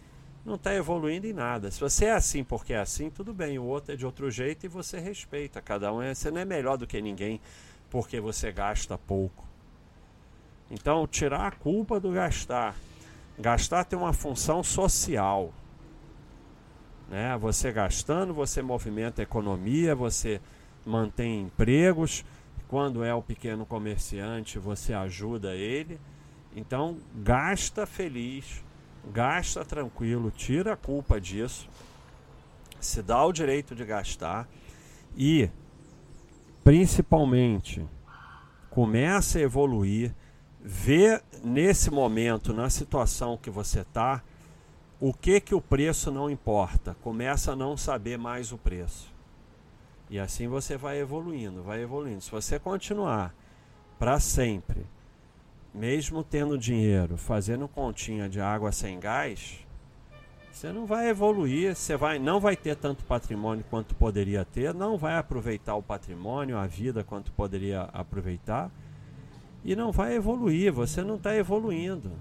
não 0.44 0.56
está 0.56 0.74
evoluindo 0.74 1.28
em 1.28 1.34
nada. 1.34 1.70
Se 1.70 1.80
você 1.80 2.06
é 2.06 2.14
assim 2.14 2.44
porque 2.44 2.74
é 2.74 2.80
assim, 2.80 3.12
tudo 3.12 3.32
bem, 3.32 3.60
o 3.60 3.66
outro 3.66 3.94
é 3.94 3.96
de 3.96 4.04
outro 4.04 4.32
jeito 4.32 4.66
e 4.66 4.70
você 4.70 5.00
respeita. 5.00 5.62
Cada 5.62 5.94
um 5.94 6.02
é, 6.02 6.16
você 6.16 6.32
não 6.32 6.42
é 6.42 6.46
melhor 6.46 6.78
do 6.78 6.88
que 6.88 7.00
ninguém 7.00 7.40
porque 7.92 8.20
você 8.20 8.52
gasta 8.52 8.98
pouco. 8.98 9.46
Então, 10.72 11.06
tirar 11.06 11.46
a 11.46 11.52
culpa 11.52 12.00
do 12.00 12.12
gastar. 12.12 12.76
Gastar 13.38 13.84
tem 13.84 14.00
uma 14.00 14.14
função 14.14 14.64
social. 14.64 15.54
Né? 17.10 17.36
Você 17.38 17.72
gastando, 17.72 18.34
você 18.34 18.62
movimenta 18.62 19.22
a 19.22 19.24
economia, 19.24 19.96
você 19.96 20.40
mantém 20.86 21.42
empregos. 21.42 22.24
Quando 22.68 23.04
é 23.04 23.14
o 23.14 23.22
pequeno 23.22 23.66
comerciante, 23.66 24.60
você 24.60 24.94
ajuda 24.94 25.56
ele. 25.56 26.00
Então, 26.56 26.98
gasta 27.16 27.86
feliz, 27.86 28.64
gasta 29.12 29.66
tranquilo, 29.66 30.32
tira 30.32 30.74
a 30.74 30.78
culpa 30.78 31.20
disso, 31.20 31.68
se 32.80 33.02
dá 33.02 33.24
o 33.24 33.32
direito 33.32 33.76
de 33.76 33.86
gastar 33.86 34.48
e, 35.16 35.50
principalmente, 36.64 37.86
começa 38.70 39.38
a 39.38 39.42
evoluir, 39.42 40.14
vê 40.62 41.22
nesse 41.44 41.92
momento, 41.92 42.54
na 42.54 42.70
situação 42.70 43.38
que 43.38 43.50
você 43.50 43.82
está, 43.82 44.24
o 45.00 45.14
que 45.14 45.40
que 45.40 45.56
o 45.56 45.62
preço 45.62 46.12
não 46.12 46.30
importa, 46.30 46.96
começa 47.02 47.54
a 47.54 47.56
não 47.56 47.78
saber 47.78 48.18
mais 48.18 48.52
o 48.52 48.58
preço. 48.58 49.14
E 50.10 50.20
assim 50.20 50.48
você 50.48 50.76
vai 50.76 51.00
evoluindo, 51.00 51.64
vai 51.64 51.82
evoluindo. 51.82 52.22
Se 52.22 52.32
você 52.32 52.60
continuar 52.60 53.34
para 53.98 54.20
sempre 54.20 54.86
mesmo 55.74 56.24
tendo 56.24 56.58
dinheiro, 56.58 57.18
fazendo 57.18 57.68
continha 57.68 58.28
de 58.28 58.42
água 58.42 58.72
sem 58.72 59.00
gás, 59.00 59.66
você 60.52 60.72
não 60.74 60.86
vai 60.86 61.10
evoluir, 61.10 61.76
você 61.76 61.96
vai, 61.96 62.20
não 62.20 62.40
vai 62.40 62.56
ter 62.56 62.76
tanto 62.76 63.04
patrimônio 63.06 63.64
quanto 63.70 63.96
poderia 63.96 64.44
ter, 64.44 64.74
não 64.74 64.98
vai 64.98 65.18
aproveitar 65.18 65.76
o 65.76 65.84
patrimônio, 65.84 66.58
a 66.58 66.68
vida 66.68 67.04
quanto 67.04 67.32
poderia 67.32 67.84
aproveitar 67.94 68.72
e 69.64 69.76
não 69.76 69.92
vai 69.92 70.16
evoluir, 70.16 70.72
você 70.72 71.04
não 71.04 71.16
está 71.16 71.36
evoluindo. 71.36 72.12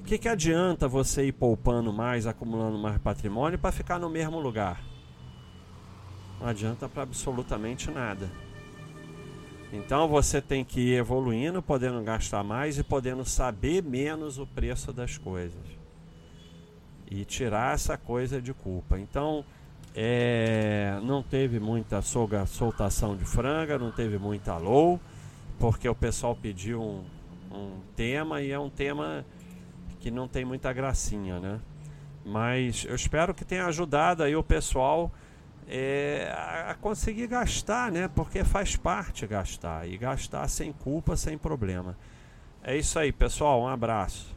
O 0.00 0.04
que, 0.04 0.18
que 0.18 0.28
adianta 0.28 0.88
você 0.88 1.26
ir 1.26 1.32
poupando 1.32 1.92
mais, 1.92 2.26
acumulando 2.26 2.78
mais 2.78 2.98
patrimônio 2.98 3.58
para 3.58 3.72
ficar 3.72 3.98
no 3.98 4.10
mesmo 4.10 4.38
lugar? 4.40 4.82
Não 6.40 6.48
adianta 6.48 6.88
para 6.88 7.04
absolutamente 7.04 7.90
nada. 7.90 8.28
Então 9.72 10.06
você 10.06 10.40
tem 10.42 10.64
que 10.64 10.80
ir 10.80 10.98
evoluindo, 10.98 11.62
podendo 11.62 12.02
gastar 12.02 12.44
mais 12.44 12.78
e 12.78 12.82
podendo 12.82 13.24
saber 13.24 13.82
menos 13.82 14.38
o 14.38 14.46
preço 14.46 14.92
das 14.92 15.16
coisas. 15.16 15.62
E 17.10 17.24
tirar 17.24 17.74
essa 17.74 17.96
coisa 17.96 18.40
de 18.40 18.52
culpa. 18.52 18.98
Então, 18.98 19.44
é, 19.94 20.98
não 21.02 21.22
teve 21.22 21.60
muita 21.60 22.02
soltação 22.02 23.16
de 23.16 23.24
franga, 23.24 23.78
não 23.78 23.90
teve 23.90 24.18
muita 24.18 24.56
low, 24.56 25.00
porque 25.58 25.88
o 25.88 25.94
pessoal 25.94 26.34
pediu 26.34 26.82
um, 26.82 27.04
um 27.50 27.80
tema 27.94 28.42
e 28.42 28.50
é 28.50 28.58
um 28.58 28.70
tema 28.70 29.24
que 30.02 30.10
não 30.10 30.26
tem 30.26 30.44
muita 30.44 30.72
gracinha, 30.72 31.38
né? 31.38 31.60
Mas 32.24 32.84
eu 32.88 32.94
espero 32.96 33.32
que 33.32 33.44
tenha 33.44 33.66
ajudado 33.66 34.24
aí 34.24 34.34
o 34.34 34.42
pessoal 34.42 35.12
é, 35.68 36.28
a 36.68 36.74
conseguir 36.74 37.28
gastar, 37.28 37.92
né? 37.92 38.08
Porque 38.08 38.42
faz 38.42 38.74
parte 38.74 39.24
gastar 39.28 39.88
e 39.88 39.96
gastar 39.96 40.48
sem 40.48 40.72
culpa, 40.72 41.16
sem 41.16 41.38
problema. 41.38 41.96
É 42.64 42.76
isso 42.76 42.98
aí, 42.98 43.12
pessoal. 43.12 43.62
Um 43.62 43.68
abraço. 43.68 44.34